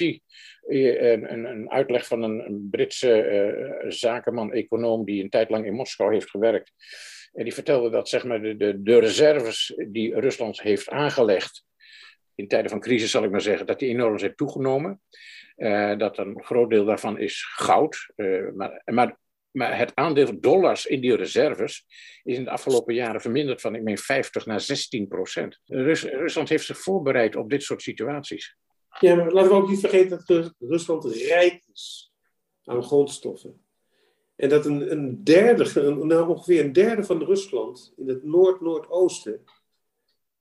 eh, 0.68 1.12
een, 1.12 1.32
een, 1.32 1.44
een 1.44 1.70
uitleg 1.70 2.06
van 2.06 2.22
een, 2.22 2.68
Britse 2.70 3.26
uh, 3.84 3.90
zakenman, 3.90 4.52
econoom, 4.52 5.04
die 5.04 5.22
een 5.22 5.30
tijd 5.30 5.50
lang 5.50 5.66
in 5.66 5.74
Moskou 5.74 6.12
heeft 6.12 6.30
gewerkt. 6.30 6.72
En 7.32 7.44
die 7.44 7.54
vertelde 7.54 7.90
dat 7.90 8.08
zeg 8.08 8.24
maar, 8.24 8.42
de, 8.42 8.82
de 8.82 8.98
reserves 8.98 9.74
die 9.88 10.20
Rusland 10.20 10.60
heeft 10.60 10.88
aangelegd 10.88 11.64
in 12.34 12.48
tijden 12.48 12.70
van 12.70 12.80
crisis 12.80 13.10
zal 13.10 13.24
ik 13.24 13.30
maar 13.30 13.40
zeggen, 13.40 13.66
dat 13.66 13.78
die 13.78 13.88
enorm 13.88 14.18
zijn 14.18 14.34
toegenomen. 14.34 15.00
Uh, 15.56 15.98
dat 15.98 16.18
een 16.18 16.44
groot 16.44 16.70
deel 16.70 16.84
daarvan 16.84 17.18
is 17.18 17.44
goud. 17.44 18.12
Uh, 18.16 18.52
maar, 18.54 18.82
maar, 18.84 19.18
maar, 19.50 19.78
het 19.78 19.92
aandeel 19.94 20.40
dollars 20.40 20.86
in 20.86 21.00
die 21.00 21.16
reserves 21.16 21.84
is 22.22 22.36
in 22.36 22.44
de 22.44 22.50
afgelopen 22.50 22.94
jaren 22.94 23.20
verminderd 23.20 23.60
van, 23.60 23.74
ik 23.74 23.82
meen, 23.82 23.98
50 23.98 24.46
naar 24.46 24.60
16 24.60 25.08
procent. 25.08 25.60
Rus, 25.64 26.02
Rusland 26.02 26.48
heeft 26.48 26.66
zich 26.66 26.78
voorbereid 26.78 27.36
op 27.36 27.50
dit 27.50 27.62
soort 27.62 27.82
situaties. 27.82 28.56
Ja, 29.00 29.14
maar 29.14 29.32
laten 29.32 29.50
we 29.50 29.56
ook 29.56 29.68
niet 29.68 29.80
vergeten 29.80 30.22
dat 30.26 30.54
Rusland 30.58 31.04
rijk 31.04 31.62
is 31.72 32.12
aan 32.64 32.82
grondstoffen. 32.82 33.64
En 34.36 34.48
dat 34.48 34.66
een, 34.66 34.92
een 34.92 35.24
derde, 35.24 35.80
een, 35.80 36.06
nou 36.06 36.28
ongeveer 36.28 36.64
een 36.64 36.72
derde 36.72 37.04
van 37.04 37.24
Rusland 37.24 37.92
in 37.96 38.08
het 38.08 38.24
Noord-Noordoosten 38.24 39.44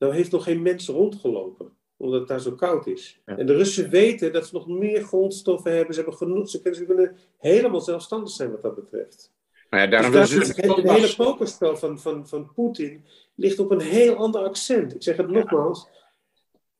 nou 0.04 0.16
heeft 0.16 0.32
nog 0.32 0.44
geen 0.44 0.62
mens 0.62 0.88
rondgelopen, 0.88 1.78
omdat 1.98 2.20
het 2.20 2.30
daar 2.30 2.40
zo 2.40 2.52
koud 2.52 2.88
is. 2.88 3.22
En 3.26 3.46
de 3.46 3.56
Russen 3.56 3.90
weten 3.90 4.34
dat 4.34 4.48
ze 4.48 4.54
nog 4.54 4.68
meer 4.68 5.04
grondstoffen 5.04 5.76
hebben. 5.76 5.94
Ze, 5.94 6.02
hebben 6.02 6.18
genoeg, 6.18 6.50
ze, 6.50 6.62
kunnen, 6.62 6.80
ze 6.80 6.86
kunnen 6.86 7.18
helemaal 7.38 7.82
zelfstandig 7.82 8.30
zijn 8.30 8.52
wat 8.52 8.62
dat 8.62 8.76
betreft. 8.76 9.32
Maar 9.70 9.82
ja, 9.82 9.88
daarom 9.88 10.12
dus 10.12 10.30
willen 10.30 10.46
daar 10.46 10.48
ze 10.48 10.52
is 10.52 10.64
het, 10.64 10.76
het 10.78 10.90
het 10.90 11.16
hele 11.16 11.16
pokerspel 11.16 11.78
van, 11.78 12.00
van, 12.00 12.28
van 12.28 12.54
Poetin 12.54 13.06
ligt 13.36 13.60
op 13.60 13.72
een 13.72 13.82
heel 13.82 14.16
ander 14.16 14.42
accent. 14.42 14.96
Ik 14.96 15.04
zeg 15.04 15.18
het 15.18 15.30
nogmaals. 15.30 15.88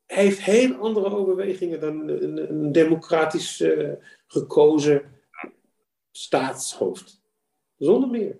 Hij 0.06 0.24
heeft 0.24 0.42
heel 0.42 0.74
andere 0.74 1.16
overwegingen 1.16 1.80
dan 1.80 2.08
een, 2.08 2.50
een 2.52 2.72
democratisch 2.72 3.62
eh, 3.62 3.92
gekozen 4.28 5.12
staatshoofd. 6.12 7.22
Zonder 7.78 8.10
meer. 8.10 8.38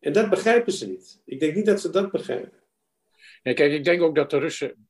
En 0.00 0.12
dat 0.12 0.30
begrijpen 0.30 0.72
ze 0.72 0.86
niet. 0.86 1.20
Ik 1.24 1.40
denk 1.40 1.54
niet 1.54 1.66
dat 1.66 1.80
ze 1.80 1.90
dat 1.90 2.10
begrijpen. 2.10 2.58
Nee, 3.42 3.54
kijk, 3.54 3.72
ik 3.72 3.84
denk 3.84 4.02
ook 4.02 4.14
dat 4.14 4.30
de 4.30 4.38
Russen, 4.38 4.88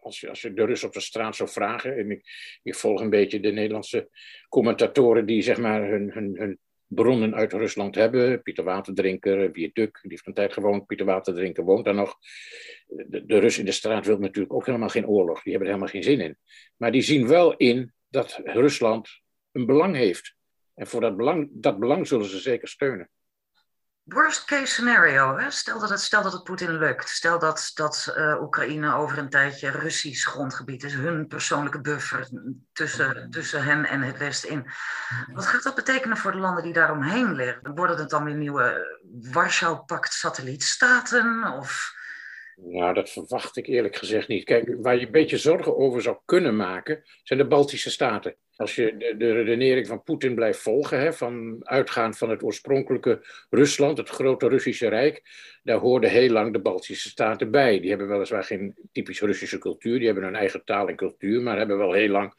als 0.00 0.20
je, 0.20 0.28
als 0.28 0.42
je 0.42 0.52
de 0.52 0.64
Russen 0.64 0.88
op 0.88 0.94
de 0.94 1.00
straat 1.00 1.36
zou 1.36 1.48
vragen, 1.48 1.96
en 1.96 2.10
ik, 2.10 2.22
ik 2.62 2.74
volg 2.74 3.00
een 3.00 3.10
beetje 3.10 3.40
de 3.40 3.50
Nederlandse 3.50 4.08
commentatoren 4.48 5.26
die 5.26 5.42
zeg 5.42 5.58
maar 5.58 5.88
hun, 5.88 6.12
hun, 6.12 6.36
hun 6.38 6.58
bronnen 6.86 7.34
uit 7.34 7.52
Rusland 7.52 7.94
hebben. 7.94 8.42
Pieter 8.42 8.64
Waterdrinker, 8.64 9.52
Duk, 9.52 9.72
die 9.72 9.90
heeft 10.02 10.26
een 10.26 10.34
tijd 10.34 10.52
gewoond. 10.52 10.86
Pieter 10.86 11.06
Waterdrinker 11.06 11.64
woont 11.64 11.84
daar 11.84 11.94
nog. 11.94 12.16
De, 12.86 13.26
de 13.26 13.38
Russen 13.38 13.60
in 13.60 13.66
de 13.66 13.72
straat 13.72 14.06
wil 14.06 14.18
natuurlijk 14.18 14.54
ook 14.54 14.66
helemaal 14.66 14.88
geen 14.88 15.06
oorlog. 15.06 15.42
Die 15.42 15.52
hebben 15.52 15.70
er 15.70 15.74
helemaal 15.74 15.94
geen 15.94 16.02
zin 16.02 16.20
in. 16.20 16.38
Maar 16.76 16.92
die 16.92 17.02
zien 17.02 17.28
wel 17.28 17.56
in 17.56 17.92
dat 18.08 18.40
Rusland 18.44 19.08
een 19.52 19.66
belang 19.66 19.96
heeft. 19.96 20.34
En 20.74 20.86
voor 20.86 21.00
dat 21.00 21.16
belang, 21.16 21.48
dat 21.52 21.78
belang 21.78 22.06
zullen 22.06 22.26
ze 22.26 22.38
zeker 22.38 22.68
steunen. 22.68 23.10
Worst 24.04 24.44
case 24.44 24.66
scenario, 24.66 25.36
hè? 25.38 25.50
Stel, 25.50 25.80
dat 25.80 25.90
het, 25.90 26.00
stel 26.00 26.22
dat 26.22 26.32
het 26.32 26.44
Poetin 26.44 26.78
lukt. 26.78 27.08
Stel 27.08 27.38
dat, 27.38 27.70
dat 27.74 28.14
uh, 28.16 28.40
Oekraïne 28.40 28.94
over 28.94 29.18
een 29.18 29.28
tijdje 29.28 29.70
Russisch 29.70 30.26
grondgebied 30.26 30.82
is, 30.82 30.94
hun 30.94 31.26
persoonlijke 31.26 31.80
buffer 31.80 32.28
tussen, 32.72 33.30
tussen 33.30 33.62
hen 33.62 33.84
en 33.84 34.00
het 34.00 34.18
Westen 34.18 34.50
in. 34.50 34.66
Wat 35.32 35.46
gaat 35.46 35.62
dat 35.62 35.74
betekenen 35.74 36.16
voor 36.16 36.32
de 36.32 36.38
landen 36.38 36.62
die 36.62 36.72
daaromheen 36.72 37.34
liggen? 37.34 37.74
Worden 37.74 37.96
het 37.96 38.10
dan 38.10 38.24
weer 38.24 38.34
nieuwe 38.34 38.98
Warschau-pact 39.32 40.12
satellietstaten? 40.12 41.52
Of... 41.58 41.92
Nou, 42.56 42.94
dat 42.94 43.10
verwacht 43.10 43.56
ik 43.56 43.66
eerlijk 43.66 43.96
gezegd 43.96 44.28
niet. 44.28 44.44
Kijk, 44.44 44.76
waar 44.80 44.96
je 44.96 45.06
een 45.06 45.12
beetje 45.12 45.38
zorgen 45.38 45.76
over 45.76 46.02
zou 46.02 46.16
kunnen 46.24 46.56
maken, 46.56 47.02
zijn 47.22 47.38
de 47.38 47.46
Baltische 47.46 47.90
Staten. 47.90 48.36
Als 48.56 48.74
je 48.74 48.96
de, 48.96 49.16
de 49.16 49.32
redenering 49.32 49.86
van 49.86 50.02
Poetin 50.02 50.34
blijft 50.34 50.60
volgen, 50.60 51.00
hè, 51.00 51.12
van 51.12 51.60
uitgaan 51.62 52.14
van 52.14 52.30
het 52.30 52.42
oorspronkelijke 52.42 53.20
Rusland, 53.50 53.98
het 53.98 54.08
grote 54.08 54.48
Russische 54.48 54.88
Rijk, 54.88 55.22
daar 55.62 55.78
hoorden 55.78 56.10
heel 56.10 56.30
lang 56.30 56.52
de 56.52 56.60
Baltische 56.60 57.08
Staten 57.08 57.50
bij. 57.50 57.80
Die 57.80 57.88
hebben 57.88 58.08
weliswaar 58.08 58.44
geen 58.44 58.74
typisch 58.92 59.20
Russische 59.20 59.58
cultuur, 59.58 59.96
die 59.96 60.06
hebben 60.06 60.24
hun 60.24 60.36
eigen 60.36 60.64
taal 60.64 60.88
en 60.88 60.96
cultuur, 60.96 61.42
maar 61.42 61.58
hebben 61.58 61.78
wel 61.78 61.92
heel 61.92 62.08
lang 62.08 62.34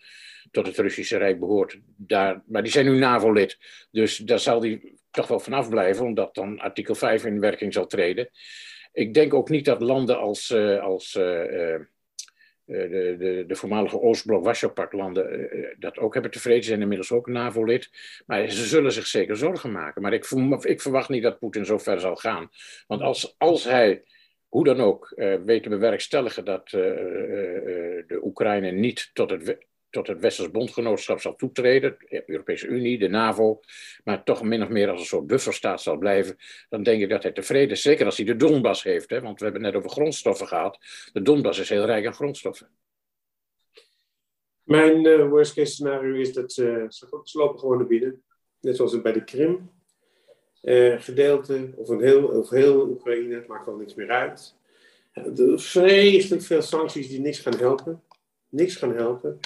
tot 0.51 0.67
het 0.67 0.77
Russische 0.77 1.17
Rijk 1.17 1.39
behoord. 1.39 1.79
Daar, 1.97 2.43
maar 2.47 2.63
die 2.63 2.71
zijn 2.71 2.85
nu 2.85 2.97
NAVO-lid, 2.97 3.57
dus 3.91 4.17
daar 4.17 4.39
zal 4.39 4.59
die 4.59 4.99
toch 5.11 5.27
wel 5.27 5.39
vanaf 5.39 5.69
blijven, 5.69 6.05
omdat 6.05 6.35
dan 6.35 6.59
artikel 6.59 6.95
5 6.95 7.25
in 7.25 7.39
werking 7.39 7.73
zal 7.73 7.87
treden. 7.87 8.29
Ik 8.93 9.13
denk 9.13 9.33
ook 9.33 9.49
niet 9.49 9.65
dat 9.65 9.81
landen 9.81 10.19
als, 10.19 10.49
uh, 10.49 10.81
als 10.81 11.15
uh, 11.15 11.51
uh, 11.51 11.79
de, 12.65 13.15
de, 13.19 13.43
de, 13.47 13.55
voormalige 13.55 14.01
Oostblok 14.01 14.43
Warschau-landen 14.43 15.49
dat 15.79 15.97
ook 15.97 16.13
hebben 16.13 16.31
tevreden. 16.31 16.63
Ze 16.63 16.69
zijn 16.69 16.81
inmiddels 16.81 17.11
ook 17.11 17.27
NAVO-lid. 17.27 17.89
Maar 18.25 18.49
ze 18.49 18.65
zullen 18.65 18.91
zich 18.91 19.07
zeker 19.07 19.37
zorgen 19.37 19.71
maken. 19.71 20.01
Maar 20.01 20.13
ik, 20.13 20.27
ik 20.61 20.81
verwacht 20.81 21.09
niet 21.09 21.23
dat 21.23 21.39
Poetin 21.39 21.65
zo 21.65 21.77
ver 21.77 21.99
zal 21.99 22.15
gaan. 22.15 22.49
Want 22.87 23.01
als, 23.01 23.35
als 23.37 23.63
hij 23.63 24.03
hoe 24.47 24.63
dan 24.63 24.79
ook 24.79 25.13
weet 25.45 25.63
te 25.63 25.69
bewerkstelligen 25.69 26.45
dat 26.45 26.69
de 26.69 28.19
Oekraïne 28.23 28.71
niet 28.71 29.09
tot 29.13 29.29
het 29.29 29.57
tot 29.95 30.07
het 30.07 30.19
Westers 30.19 30.51
bondgenootschap 30.51 31.21
zal 31.21 31.35
toetreden, 31.35 31.95
de 32.09 32.23
Europese 32.25 32.67
Unie, 32.67 32.97
de 32.97 33.07
NAVO, 33.07 33.59
maar 34.03 34.23
toch 34.23 34.43
min 34.43 34.63
of 34.63 34.69
meer 34.69 34.89
als 34.89 34.99
een 34.99 35.05
soort 35.05 35.27
bufferstaat 35.27 35.81
zal 35.81 35.97
blijven, 35.97 36.35
dan 36.69 36.83
denk 36.83 37.01
ik 37.01 37.09
dat 37.09 37.23
hij 37.23 37.31
tevreden 37.31 37.69
is. 37.69 37.81
Zeker 37.81 38.05
als 38.05 38.17
hij 38.17 38.25
de 38.25 38.35
Donbass 38.35 38.83
heeft, 38.83 39.09
hè, 39.09 39.21
want 39.21 39.39
we 39.39 39.45
hebben 39.45 39.63
het 39.63 39.73
net 39.73 39.81
over 39.81 39.95
grondstoffen 39.95 40.47
gehad. 40.47 40.77
De 41.13 41.21
Donbass 41.21 41.59
is 41.59 41.69
heel 41.69 41.85
rijk 41.85 42.05
aan 42.05 42.13
grondstoffen. 42.13 42.69
Mijn 44.63 45.05
uh, 45.05 45.29
worst 45.29 45.53
case 45.53 45.71
scenario 45.71 46.13
is 46.13 46.33
dat 46.33 46.53
ze, 46.53 46.85
ze 46.89 47.37
lopen 47.37 47.59
gewoon 47.59 47.77
naar 47.77 47.87
binnen, 47.87 48.23
net 48.59 48.75
zoals 48.75 49.01
bij 49.01 49.13
de 49.13 49.23
Krim. 49.23 49.71
Uh, 50.61 51.01
gedeelte, 51.01 51.73
of, 51.75 51.89
een 51.89 52.01
heel, 52.01 52.27
of 52.27 52.49
heel 52.49 52.87
Oekraïne, 52.87 53.35
het 53.35 53.47
maakt 53.47 53.65
wel 53.65 53.75
niks 53.75 53.95
meer 53.95 54.09
uit. 54.09 54.55
Vreselijk 55.55 56.43
veel 56.43 56.61
sancties 56.61 57.07
die 57.07 57.19
niks 57.19 57.39
gaan 57.39 57.57
helpen. 57.57 58.03
Niks 58.49 58.75
gaan 58.75 58.95
helpen. 58.95 59.39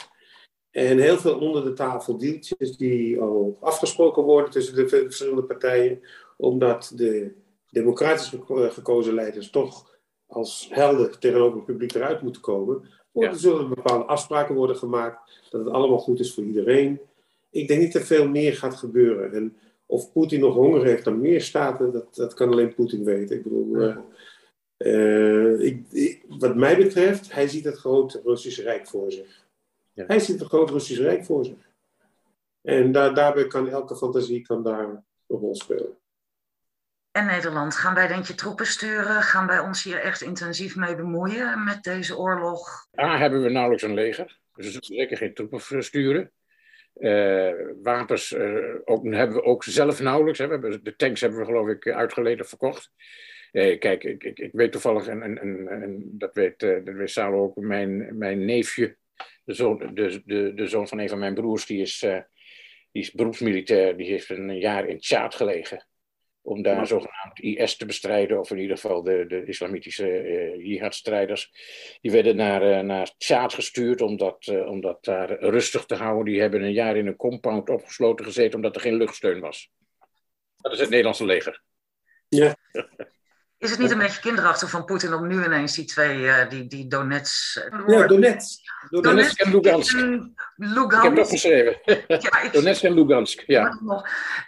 En 0.71 0.97
heel 0.97 1.17
veel 1.17 1.39
onder 1.39 1.63
de 1.63 1.73
tafel 1.73 2.17
deeltjes 2.17 2.77
die 2.77 3.19
al 3.21 3.57
afgesproken 3.61 4.23
worden 4.23 4.51
tussen 4.51 4.75
de 4.75 4.87
verschillende 4.87 5.43
partijen, 5.43 6.01
omdat 6.37 6.91
de 6.95 7.31
democratisch 7.69 8.33
gekozen 8.69 9.13
leiders 9.13 9.49
toch 9.49 9.97
als 10.27 10.67
helder 10.71 11.19
tegenover 11.19 11.55
het 11.55 11.65
publiek 11.65 11.93
eruit 11.93 12.21
moeten 12.21 12.41
komen. 12.41 12.89
Ja. 13.11 13.29
Er 13.29 13.35
zullen 13.35 13.69
bepaalde 13.69 14.03
afspraken 14.03 14.55
worden 14.55 14.75
gemaakt, 14.75 15.47
dat 15.49 15.65
het 15.65 15.73
allemaal 15.73 15.99
goed 15.99 16.19
is 16.19 16.33
voor 16.33 16.43
iedereen. 16.43 16.99
Ik 17.51 17.67
denk 17.67 17.81
niet 17.81 17.93
dat 17.93 18.03
veel 18.03 18.27
meer 18.27 18.53
gaat 18.53 18.75
gebeuren. 18.75 19.33
En 19.33 19.57
of 19.85 20.11
Poetin 20.11 20.39
nog 20.39 20.53
honger 20.53 20.85
heeft 20.85 21.05
naar 21.05 21.15
meer 21.15 21.41
staten, 21.41 21.91
dat, 21.91 22.15
dat 22.15 22.33
kan 22.33 22.51
alleen 22.51 22.73
Poetin 22.73 23.03
weten. 23.03 23.35
Ik 23.35 23.43
bedoel, 23.43 23.75
uh, 23.75 23.97
uh, 24.77 25.59
ik, 25.91 26.25
wat 26.27 26.55
mij 26.55 26.77
betreft, 26.77 27.33
hij 27.33 27.47
ziet 27.47 27.65
het 27.65 27.77
grote 27.77 28.21
Russische 28.23 28.61
Rijk 28.61 28.87
voor 28.87 29.11
zich. 29.11 29.47
Hij 30.07 30.19
ziet 30.19 30.41
een 30.41 30.47
groot 30.47 30.69
Russisch 30.69 31.01
Rijk 31.01 31.25
voor 31.25 31.45
zich. 31.45 31.67
En 32.61 32.91
daar, 32.91 33.13
daarbij 33.13 33.47
kan 33.47 33.69
elke 33.69 33.95
fantasie 33.95 34.41
kan 34.41 34.63
daar 34.63 34.83
een 34.83 35.03
rol 35.27 35.55
spelen. 35.55 35.97
En 37.11 37.25
Nederland, 37.25 37.75
gaan 37.75 37.93
wij 37.93 38.07
denk 38.07 38.25
je 38.25 38.35
troepen 38.35 38.65
sturen? 38.65 39.21
Gaan 39.21 39.47
wij 39.47 39.59
ons 39.59 39.83
hier 39.83 39.99
echt 39.99 40.21
intensief 40.21 40.75
mee 40.75 40.95
bemoeien 40.95 41.63
met 41.63 41.83
deze 41.83 42.17
oorlog? 42.17 42.87
A, 42.99 43.17
hebben 43.17 43.43
we 43.43 43.49
nauwelijks 43.49 43.83
een 43.83 43.93
leger. 43.93 44.25
Dus 44.53 44.65
we 44.65 44.71
zullen 44.71 44.83
zeker 44.83 45.17
geen 45.17 45.33
troepen 45.33 45.83
sturen. 45.83 46.31
Uh, 46.95 47.51
wapens 47.81 48.31
uh, 48.31 48.75
ook, 48.85 49.05
hebben 49.05 49.35
we 49.35 49.43
ook 49.43 49.63
zelf 49.63 49.99
nauwelijks. 50.01 50.39
Hè. 50.39 50.45
We 50.45 50.51
hebben, 50.51 50.83
de 50.83 50.95
tanks 50.95 51.21
hebben 51.21 51.39
we 51.39 51.45
geloof 51.45 51.67
ik 51.67 51.89
uitgeleden 51.89 52.45
verkocht. 52.45 52.91
Uh, 53.51 53.79
kijk, 53.79 54.03
ik, 54.03 54.23
ik, 54.23 54.39
ik, 54.39 54.51
weet 54.53 54.71
toevallig, 54.71 55.07
en, 55.07 55.21
en, 55.21 55.37
en, 55.37 55.67
en 55.67 56.03
dat 56.11 56.33
weet, 56.33 56.59
dat 56.59 56.83
weet 56.83 57.09
Salo 57.09 57.43
ook, 57.43 57.55
mijn, 57.55 58.17
mijn 58.17 58.45
neefje 58.45 58.97
de 59.49 59.55
zoon, 59.55 59.77
de, 59.93 60.21
de, 60.25 60.53
de 60.53 60.67
zoon 60.67 60.87
van 60.87 60.99
een 60.99 61.09
van 61.09 61.19
mijn 61.19 61.33
broers, 61.33 61.65
die 61.65 61.81
is, 61.81 62.03
uh, 62.03 62.19
die 62.91 63.01
is 63.01 63.11
beroepsmilitair. 63.11 63.97
Die 63.97 64.07
heeft 64.07 64.29
een 64.29 64.59
jaar 64.59 64.87
in 64.87 64.99
Tjaad 64.99 65.35
gelegen. 65.35 65.87
Om 66.41 66.61
daar 66.61 66.87
zogenaamd 66.87 67.39
IS 67.39 67.77
te 67.77 67.85
bestrijden. 67.85 68.39
Of 68.39 68.51
in 68.51 68.57
ieder 68.57 68.75
geval 68.75 69.03
de, 69.03 69.25
de 69.27 69.45
islamitische 69.45 70.23
uh, 70.23 70.65
jihadstrijders. 70.65 71.51
Die 72.01 72.11
werden 72.11 72.35
naar, 72.35 72.63
uh, 72.63 72.79
naar 72.79 73.13
Tjaad 73.17 73.53
gestuurd 73.53 74.01
om 74.01 74.17
dat, 74.17 74.47
om 74.47 74.81
dat 74.81 75.03
daar 75.03 75.39
rustig 75.39 75.85
te 75.85 75.95
houden. 75.95 76.25
Die 76.25 76.41
hebben 76.41 76.63
een 76.63 76.73
jaar 76.73 76.97
in 76.97 77.07
een 77.07 77.15
compound 77.15 77.69
opgesloten 77.69 78.25
gezeten 78.25 78.55
omdat 78.55 78.75
er 78.75 78.81
geen 78.81 78.97
luchtsteun 78.97 79.39
was. 79.39 79.71
Dat 80.57 80.73
is 80.73 80.79
het 80.79 80.89
Nederlandse 80.89 81.25
leger. 81.25 81.63
Ja. 82.27 82.55
Is 83.59 83.69
het 83.69 83.79
niet 83.79 83.91
een 83.91 83.97
beetje 83.97 84.21
kinderachtig 84.21 84.69
van 84.69 84.85
Poetin 84.85 85.13
om 85.13 85.27
nu 85.27 85.43
ineens 85.43 85.75
die 85.75 85.85
twee, 85.85 86.17
uh, 86.17 86.49
die, 86.49 86.67
die 86.67 86.87
Donets... 86.87 87.61
Ja, 87.87 88.07
Donetsk. 88.07 88.59
Donetsk 88.89 89.39
en 89.39 89.51
Lugansk. 89.51 89.97
Lugansk. 90.55 90.97
Ik 90.97 91.03
heb 91.03 91.15
dat 91.15 91.29
geschreven. 91.29 91.79
Ja, 92.07 92.41
ik, 92.41 92.49
Donetsk 92.53 92.83
en 92.83 92.93
Lugansk, 92.93 93.43
ja. 93.47 93.79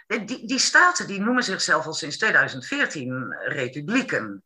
Die, 0.06 0.46
die 0.46 0.58
staten 0.58 1.06
die 1.06 1.20
noemen 1.20 1.42
zichzelf 1.42 1.86
al 1.86 1.92
sinds 1.92 2.18
2014 2.18 3.36
republieken. 3.44 4.44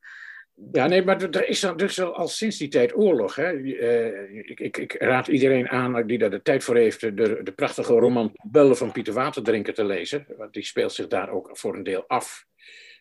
Ja, 0.73 0.87
nee, 0.87 1.05
maar 1.05 1.23
er 1.23 1.49
is, 1.49 1.63
er 1.63 1.83
is 1.83 2.01
al 2.01 2.29
sinds 2.29 2.57
die 2.57 2.69
tijd 2.69 2.97
oorlog. 2.97 3.35
Hè. 3.35 3.53
Uh, 3.53 4.39
ik, 4.39 4.61
ik, 4.61 4.77
ik, 4.77 4.95
raad 4.99 5.27
iedereen 5.27 5.69
aan 5.69 6.07
die 6.07 6.19
daar 6.19 6.31
de 6.31 6.43
tijd 6.43 6.65
voor 6.65 6.77
heeft... 6.77 7.01
de, 7.01 7.41
de 7.43 7.53
prachtige 7.55 7.93
roman 7.93 8.33
Bellen 8.43 8.77
van 8.77 8.93
Pieter 8.93 9.15
Waterdrinker 9.15 9.75
te 9.75 9.85
lezen. 9.85 10.27
Want 10.37 10.53
die 10.53 10.65
speelt 10.65 10.93
zich 10.93 11.07
daar 11.07 11.31
ook 11.31 11.51
voor 11.53 11.75
een 11.75 11.83
deel 11.83 12.05
af 12.07 12.47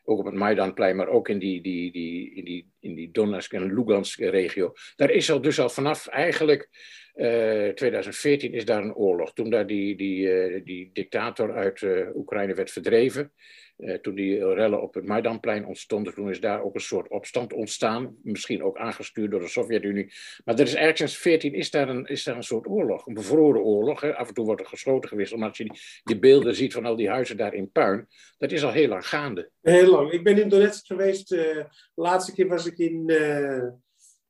ook 0.06 0.20
op 0.20 0.26
het 0.26 0.34
Maidanplein, 0.34 0.96
maar 0.96 1.08
ook 1.08 1.30
in 1.30 1.40
die, 1.40 1.62
die, 1.62 1.92
die, 1.92 2.36
in 2.36 2.46
die, 2.46 2.72
in 2.80 2.96
die 2.96 3.12
Donetsk 3.12 3.54
en 3.54 3.74
Lugansk 3.74 4.20
regio. 4.20 4.74
Daar 4.96 5.12
is 5.12 5.32
al 5.32 5.42
dus 5.42 5.60
al 5.60 5.70
vanaf 5.70 6.08
eigenlijk 6.08 6.70
uh, 7.16 7.68
eh, 7.68 7.74
2014 7.74 8.54
is 8.54 8.66
daar 8.66 8.84
een 8.84 8.96
oorlog. 8.96 9.34
Toen 9.34 9.50
daar 9.50 9.68
die, 9.68 9.96
die, 9.96 10.28
uh, 10.28 10.62
die 10.64 10.90
dictator 10.94 11.54
uit 11.54 11.82
uh, 11.82 12.16
Oekraïne 12.16 12.54
werd 12.54 12.72
verdreven, 12.72 13.32
uh, 13.78 13.94
toen 13.94 14.16
die 14.16 14.54
rellen 14.54 14.82
op 14.82 14.94
het 14.94 15.06
Maidanplein 15.06 15.66
ontstonden, 15.66 16.14
toen 16.14 16.30
is 16.30 16.40
daar 16.40 16.64
ook 16.64 16.76
een 16.76 16.82
soort 16.82 17.10
opstand 17.10 17.54
ontstaan. 17.54 18.16
Misschien 18.24 18.64
ook 18.64 18.78
aangestuurd 18.78 19.32
door 19.32 19.40
de 19.40 19.48
Sovjet-Unie. 19.48 20.14
Maar 20.46 20.56
er 20.56 20.62
is 20.62 20.74
eigenlijk 20.74 20.98
sinds 20.98 21.18
14 21.18 21.54
is 21.54 21.72
daar 21.72 21.90
een, 21.90 22.06
is 22.06 22.24
daar 22.24 22.36
een 22.36 22.44
soort 22.44 22.68
oorlog, 22.68 23.08
een 23.08 23.14
bevroren 23.14 23.62
oorlog. 23.62 24.02
Hè. 24.02 24.16
Af 24.16 24.28
en 24.28 24.34
toe 24.34 24.46
wordt 24.46 24.62
er 24.62 24.68
gesloten 24.68 25.10
gewisseld. 25.10 25.40
Maar 25.40 25.50
als 25.50 25.58
je 25.58 25.64
die, 25.64 25.80
die, 26.04 26.20
beelden 26.20 26.56
ziet 26.56 26.74
van 26.74 26.86
al 26.86 26.96
die 26.96 27.10
huizen 27.10 27.38
daar 27.38 27.54
in 27.54 27.72
puin, 27.72 28.08
dat 28.38 28.52
is 28.52 28.64
al 28.64 28.72
heel 28.72 28.88
lang 28.88 29.08
gaande. 29.08 29.50
Heel 29.62 29.90
lang. 29.90 30.12
Ik 30.12 30.24
ben 30.24 30.38
in 30.38 30.50
Donetsk 30.50 30.86
geweest. 30.86 31.32
Uh, 31.32 31.40
de 31.40 31.68
laatste 31.96 32.34
keer 32.34 32.48
was 32.48 32.66
ik 32.66 32.78
in 32.78 33.04
uh, 33.06 33.68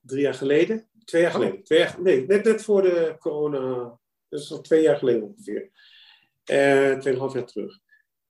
drie 0.02 0.22
jaar 0.22 0.34
geleden. 0.34 0.90
Twee 1.06 1.22
jaar 1.22 1.32
geleden. 1.32 1.64
Twee 1.64 1.80
jaar, 1.80 1.96
nee, 2.02 2.26
net, 2.26 2.44
net 2.44 2.64
voor 2.64 2.82
de 2.82 3.16
corona. 3.20 3.98
Dat 4.30 4.40
is 4.40 4.52
al 4.52 4.62
twee 4.62 4.82
jaar 4.82 4.98
geleden 4.98 5.24
ongeveer. 5.24 5.70
Uh, 6.52 6.98
tweeënhalf 6.98 7.34
jaar 7.34 7.46
terug. 7.46 7.84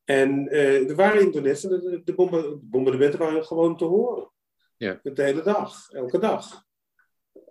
En 0.06 0.48
uh, 0.54 0.89
er 0.89 0.96
waren 0.96 1.22
Indonesiërs, 1.22 1.74
de, 1.84 1.89
de, 1.89 2.02
de 2.04 2.60
bombardementen 2.62 3.20
waren 3.20 3.46
gewoon 3.46 3.78
te 3.78 3.86
horen. 3.86 4.32
Ja. 4.78 5.00
De 5.04 5.24
hele 5.24 5.44
dag, 5.44 5.89
elke 5.91 6.20
dag. 6.20 6.63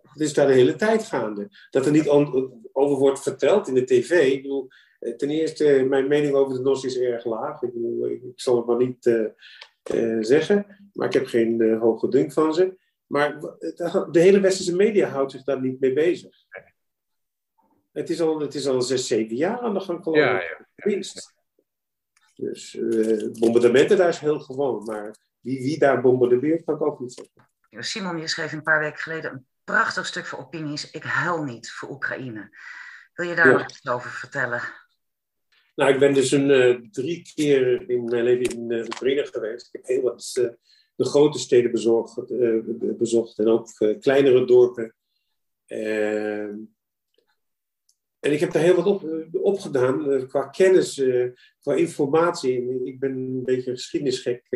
Het 0.02 0.20
is 0.20 0.34
daar 0.34 0.46
de 0.46 0.52
hele 0.52 0.76
tijd 0.76 1.04
gaande. 1.04 1.48
Dat 1.70 1.86
er 1.86 1.92
niet 1.92 2.08
over 2.72 2.98
wordt 2.98 3.22
verteld 3.22 3.68
in 3.68 3.74
de 3.74 3.84
tv. 3.84 4.32
Ik 4.32 4.42
bedoel, 4.42 4.68
eh, 4.98 5.14
ten 5.14 5.30
eerste, 5.30 5.86
mijn 5.88 6.08
mening 6.08 6.34
over 6.34 6.54
de 6.54 6.62
NOS 6.62 6.84
is 6.84 6.98
erg 6.98 7.24
laag. 7.24 7.62
Ik, 7.62 7.72
bedoel, 7.72 8.08
ik 8.08 8.22
zal 8.34 8.56
het 8.56 8.66
maar 8.66 8.76
niet 8.76 9.06
uh, 9.06 9.26
uh, 9.94 10.16
zeggen. 10.20 10.88
Maar 10.92 11.06
ik 11.06 11.12
heb 11.12 11.26
geen 11.26 11.60
uh, 11.60 11.80
hoge 11.80 12.08
dunk 12.08 12.32
van 12.32 12.54
ze. 12.54 12.76
Maar 13.06 13.40
de 14.10 14.20
hele 14.20 14.40
westerse 14.40 14.76
media 14.76 15.08
houdt 15.08 15.32
zich 15.32 15.44
daar 15.44 15.60
niet 15.60 15.80
mee 15.80 15.92
bezig. 15.92 16.36
Het 17.92 18.10
is 18.10 18.20
al, 18.20 18.40
het 18.40 18.54
is 18.54 18.66
al 18.66 18.82
zes, 18.82 19.06
zeven 19.06 19.36
jaar 19.36 19.58
aan 19.58 19.74
de 19.74 19.80
gang 19.80 20.02
geloof 20.02 20.18
ja, 20.18 20.40
ja, 20.40 20.66
Minst. 20.74 21.34
Dus 22.34 22.78
bombardementen 23.38 23.96
daar 23.96 24.08
is 24.08 24.18
heel 24.18 24.40
gewoon. 24.40 24.84
Maar 24.84 25.16
wie, 25.40 25.62
wie 25.62 25.78
daar 25.78 26.00
bombardeert, 26.00 26.64
kan 26.64 26.74
ik 26.74 26.82
ook 26.82 27.00
niet 27.00 27.12
zeggen. 27.12 27.48
Simon, 27.82 28.18
je 28.18 28.28
schreef 28.28 28.52
een 28.52 28.62
paar 28.62 28.80
weken 28.80 28.98
geleden 28.98 29.32
een 29.32 29.46
prachtig 29.64 30.06
stuk 30.06 30.26
voor 30.26 30.38
opinies. 30.38 30.90
Ik 30.90 31.02
huil 31.02 31.44
niet 31.44 31.70
voor 31.70 31.90
Oekraïne. 31.90 32.56
Wil 33.14 33.28
je 33.28 33.34
daar 33.34 33.52
nog 33.52 33.70
iets 33.70 33.88
over 33.88 34.10
vertellen? 34.10 34.62
Nou, 35.74 35.92
ik 35.92 35.98
ben 35.98 36.14
dus 36.14 36.30
een, 36.30 36.50
uh, 36.50 36.76
drie 36.90 37.32
keer 37.34 37.90
in 37.90 38.04
mijn 38.04 38.24
leven 38.24 38.56
in 38.56 38.70
uh, 38.70 38.84
Oekraïne 38.84 39.26
geweest. 39.26 39.66
Ik 39.66 39.72
heb 39.72 39.86
heel 39.86 40.02
wat 40.02 40.34
uh, 40.38 40.48
de 40.94 41.04
grote 41.04 41.38
steden 41.38 41.70
bezocht, 41.70 42.20
bezocht 42.98 43.38
en 43.38 43.48
ook 43.48 43.68
kleinere 44.00 44.46
dorpen. 44.46 44.94
En 48.24 48.32
ik 48.32 48.40
heb 48.40 48.52
daar 48.52 48.62
heel 48.62 48.74
wat 48.74 48.86
op, 48.86 49.28
op 49.32 49.58
gedaan 49.58 50.26
qua 50.26 50.46
kennis, 50.46 51.02
qua 51.60 51.74
informatie. 51.74 52.84
Ik 52.84 53.00
ben 53.00 53.10
een 53.10 53.44
beetje 53.44 53.70
geschiedenisgek. 53.70 54.46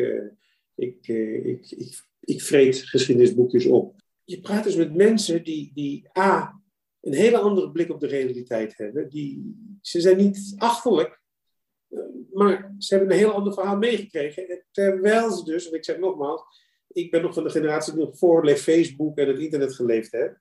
ik, 0.75 1.07
ik, 1.07 1.71
ik, 1.71 2.03
ik 2.19 2.41
vreet 2.41 2.77
geschiedenisboekjes 2.77 3.65
op. 3.65 3.95
Je 4.23 4.41
praat 4.41 4.63
dus 4.63 4.75
met 4.75 4.95
mensen 4.95 5.43
die, 5.43 5.71
die 5.73 6.17
A, 6.17 6.61
een 7.01 7.13
hele 7.13 7.37
andere 7.37 7.71
blik 7.71 7.89
op 7.89 7.99
de 7.99 8.07
realiteit 8.07 8.77
hebben. 8.77 9.09
Die, 9.09 9.55
ze 9.81 10.01
zijn 10.01 10.17
niet 10.17 10.53
achterlijk, 10.57 11.21
maar 12.33 12.75
ze 12.77 12.95
hebben 12.95 13.13
een 13.13 13.19
heel 13.19 13.33
ander 13.33 13.53
verhaal 13.53 13.77
meegekregen. 13.77 14.65
Terwijl 14.71 15.31
ze 15.31 15.43
dus, 15.43 15.69
en 15.69 15.75
ik 15.75 15.85
zeg 15.85 15.97
nogmaals, 15.97 16.41
ik 16.87 17.11
ben 17.11 17.21
nog 17.21 17.33
van 17.33 17.43
de 17.43 17.49
generatie 17.49 17.93
die 17.93 18.03
nog 18.03 18.17
voor 18.17 18.55
Facebook 18.55 19.17
en 19.17 19.27
het 19.27 19.39
internet 19.39 19.75
geleefd 19.75 20.11
heeft. 20.11 20.39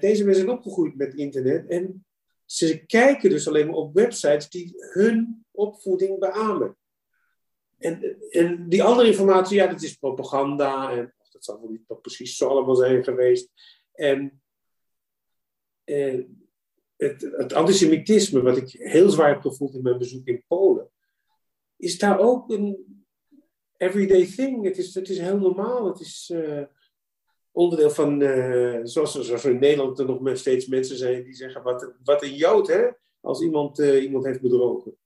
Deze 0.00 0.24
mensen 0.24 0.44
zijn 0.44 0.56
opgegroeid 0.56 0.96
met 0.96 1.14
internet 1.14 1.66
en 1.66 2.04
ze 2.52 2.86
kijken 2.86 3.30
dus 3.30 3.48
alleen 3.48 3.66
maar 3.66 3.76
op 3.76 3.94
websites 3.94 4.48
die 4.48 4.74
hun 4.76 5.44
opvoeding 5.50 6.18
beamen. 6.18 6.76
En, 7.78 8.16
en 8.30 8.68
die 8.68 8.82
andere 8.82 9.08
informatie, 9.08 9.56
ja, 9.56 9.66
dat 9.66 9.82
is 9.82 9.94
propaganda 9.94 10.90
en 10.90 11.14
dat 11.30 11.44
zal 11.44 11.60
wel 11.60 11.70
niet 11.70 12.00
precies 12.00 12.36
zo 12.36 12.48
allemaal 12.48 12.74
zijn 12.74 13.04
geweest. 13.04 13.48
En 13.92 14.42
eh, 15.84 16.20
het, 16.96 17.52
antisemitisme, 17.52 18.42
wat 18.42 18.56
ik 18.56 18.70
heel 18.70 19.10
zwaar 19.10 19.28
heb 19.28 19.40
gevoeld 19.40 19.74
in 19.74 19.82
mijn 19.82 19.98
bezoek 19.98 20.26
in 20.26 20.44
Polen, 20.46 20.90
is 21.76 21.98
daar 21.98 22.18
ook 22.18 22.50
een 22.50 23.04
everyday 23.76 24.26
thing. 24.26 24.64
Het 24.64 24.78
is, 24.78 24.94
het 24.94 25.08
is 25.08 25.18
heel 25.18 25.38
normaal. 25.38 25.86
Het 25.86 26.00
is 26.00 26.30
uh, 26.34 26.62
onderdeel 27.52 27.90
van, 27.90 28.20
uh, 28.22 28.80
zoals, 28.82 29.20
zoals 29.20 29.44
in 29.44 29.58
Nederland 29.58 29.98
er 29.98 30.04
nog 30.04 30.36
steeds 30.36 30.66
mensen 30.66 30.96
zijn 30.96 31.22
die 31.22 31.34
zeggen: 31.34 31.62
wat, 31.62 31.94
wat 32.04 32.22
een 32.22 32.34
jood, 32.34 32.66
hè? 32.66 32.88
Als 33.20 33.40
iemand, 33.40 33.78
uh, 33.78 34.02
iemand 34.02 34.24
heeft 34.24 34.40
bedrogen. 34.40 34.96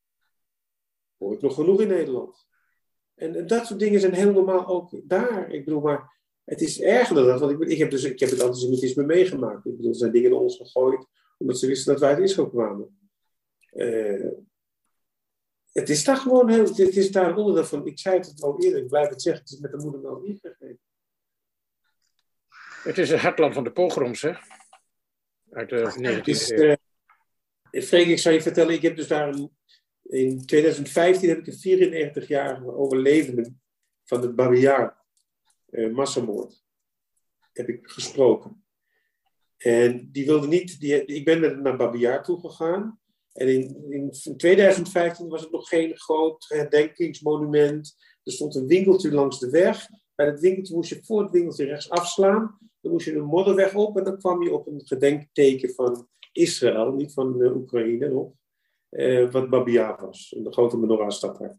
Hoor 1.17 1.33
ik 1.33 1.41
nog 1.41 1.55
genoeg 1.55 1.81
in 1.81 1.89
Nederland. 1.89 2.47
En 3.15 3.47
dat 3.47 3.67
soort 3.67 3.81
dingen 3.81 4.01
zijn 4.01 4.15
heel 4.15 4.33
normaal 4.33 4.67
ook 4.67 4.91
daar. 5.09 5.51
Ik 5.51 5.65
bedoel, 5.65 5.81
maar 5.81 6.13
het 6.45 6.61
is 6.61 6.81
erger 6.81 7.15
dan 7.15 7.27
dat, 7.27 7.41
want 7.41 7.53
ik, 7.53 7.69
ik, 7.69 7.79
heb, 7.79 7.91
dus, 7.91 8.05
ik 8.05 8.21
heb 8.21 8.31
het 8.31 8.43
antisemitisme 8.43 9.05
meegemaakt. 9.05 9.67
Ik 9.67 9.77
bedoel, 9.77 9.91
er 9.91 9.97
zijn 9.97 10.13
dingen 10.13 10.31
in 10.31 10.37
ons 10.37 10.57
gegooid 10.57 11.07
omdat 11.39 11.59
ze 11.59 11.67
wisten 11.67 11.93
dat 11.93 12.01
wij 12.01 12.15
uit 12.15 12.23
Israël 12.23 12.49
kwamen. 12.49 12.99
Uh, 13.73 14.29
het 15.73 15.89
is 15.89 16.05
daar 16.05 16.17
gewoon 16.17 16.49
heel, 16.49 16.65
het 16.65 16.79
is 16.79 17.11
daar 17.11 17.31
een 17.31 17.37
onderdeel 17.37 17.65
van. 17.65 17.87
Ik 17.87 17.99
zei 17.99 18.19
het 18.19 18.43
al 18.43 18.61
eerder, 18.61 18.81
ik 18.81 18.89
blijf 18.89 19.09
het 19.09 19.23
zeggen, 19.23 19.43
het 19.43 19.53
is 19.53 19.59
met 19.59 19.71
de 19.71 19.77
moeder 19.77 20.03
wel 20.03 20.23
ingegeven. 20.23 20.79
Het 22.87 22.99
is 22.99 23.11
het 23.11 23.21
hartland 23.21 23.55
van 23.55 23.65
de 23.65 23.73
pogroms, 23.73 24.23
hè? 24.23 24.33
Uit 25.51 25.69
de 25.69 25.93
19e 25.99 26.59
eeuw. 26.59 26.77
Uh, 27.71 27.83
Freek, 27.83 28.07
ik 28.07 28.19
zou 28.19 28.35
je 28.35 28.43
vertellen, 28.43 28.75
ik 28.75 28.83
heb 28.83 28.97
dus 28.97 29.09
daar 29.09 29.29
een, 29.29 29.57
in 30.03 30.47
2015 30.47 31.29
heb 31.29 31.39
ik 31.39 31.47
een 31.47 32.25
94-jarige 32.25 32.75
overlevende 32.75 33.53
van 34.05 34.21
de 34.21 34.33
Babiar 34.33 35.05
uh, 35.71 35.95
massamoord 35.95 36.65
heb 37.53 37.69
ik 37.69 37.91
gesproken. 37.91 38.65
En 39.57 40.09
die 40.13 40.27
wilde 40.27 40.47
niet, 40.47 40.81
die, 40.81 41.05
ik 41.05 41.25
ben 41.25 41.41
met 41.41 41.61
naar 41.61 41.77
Babiar 41.77 42.25
toe 42.25 42.41
gegaan. 42.41 43.01
En 43.33 43.49
in, 43.49 43.87
in 43.91 44.37
2015 44.37 45.29
was 45.29 45.41
het 45.41 45.51
nog 45.51 45.69
geen 45.69 45.97
groot 45.99 46.45
herdenkingsmonument. 46.49 47.97
Er 48.23 48.33
stond 48.33 48.55
een 48.55 48.67
winkeltje 48.67 49.13
langs 49.13 49.39
de 49.39 49.51
weg. 49.51 49.89
Bij 50.15 50.27
dat 50.27 50.41
winkeltje 50.41 50.75
moest 50.75 50.91
je 50.91 51.05
voor 51.05 51.23
het 51.23 51.31
winkeltje 51.31 51.65
rechts 51.65 51.91
afslaan. 51.91 52.59
Dan 52.87 52.95
moest 52.95 53.07
je 53.07 53.15
een 53.15 53.25
modderweg 53.25 53.75
op 53.75 53.97
en 53.97 54.05
dan 54.05 54.19
kwam 54.19 54.43
je 54.43 54.53
op 54.53 54.67
een 54.67 54.81
gedenkteken 54.85 55.75
van 55.75 56.09
Israël, 56.33 56.93
niet 56.93 57.13
van 57.13 57.41
uh, 57.41 57.57
Oekraïne 57.57 58.09
nog. 58.09 58.33
Uh, 58.91 59.31
wat 59.31 59.51
Babiar 59.51 60.01
was, 60.07 60.35
de 60.39 60.53
grote 60.53 60.79
menorah-stad 60.79 61.39
daar. 61.39 61.59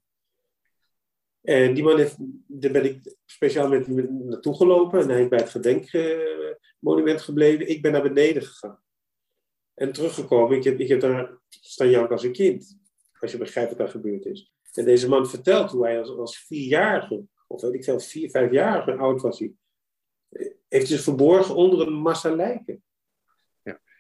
En 1.42 1.74
die 1.74 1.84
man 1.84 1.98
heeft, 1.98 2.16
daar 2.48 2.72
ben 2.72 2.86
ik 2.86 3.16
speciaal 3.26 3.70
met 3.70 3.86
hem 3.86 4.28
naartoe 4.28 4.56
gelopen. 4.56 5.00
En 5.00 5.10
hij 5.10 5.22
is 5.22 5.28
bij 5.28 5.40
het 5.40 5.50
gedenkmonument 5.50 7.22
gebleven. 7.22 7.70
Ik 7.70 7.82
ben 7.82 7.92
naar 7.92 8.02
beneden 8.02 8.42
gegaan. 8.44 8.80
En 9.74 9.92
teruggekomen. 9.92 10.58
Ik 10.58 10.63
heb, 10.63 10.80
ik 10.80 10.88
heb 10.88 11.00
daar 11.00 11.38
staan 11.50 11.90
janken 11.90 12.12
als 12.12 12.24
een 12.24 12.32
kind. 12.32 12.78
Als 13.20 13.32
je 13.32 13.38
begrijpt 13.38 13.70
wat 13.70 13.80
daar 13.80 13.90
gebeurd 13.90 14.26
is. 14.26 14.52
En 14.74 14.86
deze 14.86 15.10
man 15.10 15.28
vertelt 15.30 15.72
hoe 15.72 15.86
hij 15.86 16.00
als, 16.00 16.10
als 16.10 16.38
vierjarige, 16.38 17.24
of 17.48 17.62
weet 17.62 17.74
ik 17.74 17.84
veel, 17.84 18.00
vier, 18.00 18.30
vijfjarige 18.30 18.96
oud 18.96 19.22
was 19.22 19.40
hij. 19.40 19.54
Heeft 20.68 20.88
zich 20.88 21.02
verborgen 21.02 21.56
onder 21.56 21.88
een 21.88 21.94
massa 21.94 22.36
lijken. 22.36 22.82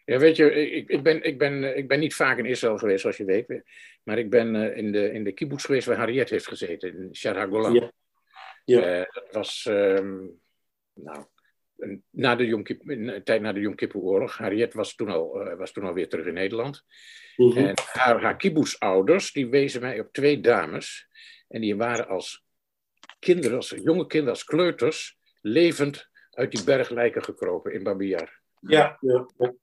Ja, 0.07 0.19
weet 0.19 0.35
je, 0.35 0.51
ik, 0.51 0.89
ik, 0.89 1.03
ben, 1.03 1.23
ik, 1.23 1.37
ben, 1.37 1.77
ik 1.77 1.87
ben 1.87 1.99
niet 1.99 2.15
vaak 2.15 2.37
in 2.37 2.45
Israël 2.45 2.77
geweest, 2.77 3.01
zoals 3.01 3.17
je 3.17 3.25
weet. 3.25 3.63
Maar 4.03 4.17
ik 4.17 4.29
ben 4.29 4.55
uh, 4.55 4.77
in, 4.77 4.91
de, 4.91 5.11
in 5.11 5.23
de 5.23 5.31
kibbutz 5.31 5.65
geweest 5.65 5.87
waar 5.87 5.97
Harriet 5.97 6.29
heeft 6.29 6.47
gezeten, 6.47 6.97
in 6.97 7.15
Shar 7.15 7.37
HaGolan. 7.37 7.73
Ja. 7.73 7.91
ja. 8.65 8.99
Uh, 8.99 9.05
dat 9.13 9.27
was, 9.31 9.65
um, 9.69 10.39
nou, 10.93 11.25
na 12.09 12.35
de 12.35 12.45
Yom 12.45 12.63
Kippur, 12.63 13.23
tijd 13.23 13.41
na 13.41 13.53
de 13.53 13.59
Yom 13.59 13.75
Kippur-oorlog. 13.75 14.37
Harriet 14.37 14.73
was 14.73 14.95
toen, 14.95 15.09
al, 15.09 15.47
uh, 15.47 15.57
was 15.57 15.71
toen 15.71 15.83
al 15.83 15.93
weer 15.93 16.09
terug 16.09 16.25
in 16.25 16.33
Nederland. 16.33 16.83
Mm 17.35 17.51
-hmm. 17.51 17.65
En 17.65 17.73
haar, 17.91 18.21
haar 18.21 18.37
kibbutz-ouders, 18.37 19.31
die 19.31 19.47
wezen 19.47 19.81
mij 19.81 19.99
op 19.99 20.13
twee 20.13 20.39
dames. 20.39 21.07
En 21.47 21.61
die 21.61 21.75
waren 21.75 22.07
als 22.07 22.45
kinderen, 23.19 23.57
als 23.57 23.69
jonge 23.69 24.07
kinderen, 24.07 24.33
als 24.33 24.43
kleuters, 24.43 25.17
levend 25.41 26.09
uit 26.37 26.51
die 26.51 26.63
berglijken 26.63 27.23
gekropen 27.23 27.73
in 27.73 27.83
Babiyar. 27.83 28.41
Ja, 28.59 28.97
ja. 28.99 29.27
Ja. 29.37 29.53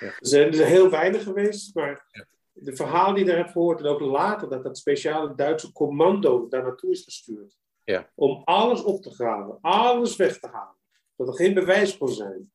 Er 0.00 0.16
zijn 0.20 0.52
er 0.52 0.66
heel 0.66 0.90
weinig 0.90 1.22
geweest, 1.22 1.74
maar 1.74 2.06
ja. 2.10 2.26
de 2.52 2.76
verhaal 2.76 3.14
die 3.14 3.24
je 3.24 3.30
daar 3.30 3.38
hebt 3.38 3.50
gehoord, 3.50 3.80
en 3.80 3.86
ook 3.86 4.00
later, 4.00 4.48
dat 4.48 4.62
dat 4.62 4.78
speciale 4.78 5.34
Duitse 5.34 5.72
commando 5.72 6.48
daar 6.48 6.62
naartoe 6.62 6.90
is 6.90 7.02
gestuurd. 7.02 7.58
Ja. 7.84 8.10
Om 8.14 8.42
alles 8.44 8.82
op 8.82 9.02
te 9.02 9.10
graven, 9.10 9.58
alles 9.60 10.16
weg 10.16 10.38
te 10.38 10.46
halen. 10.46 10.76
Dat 11.16 11.28
er 11.28 11.34
geen 11.34 11.54
bewijs 11.54 11.98
kon 11.98 12.08
zijn. 12.08 12.52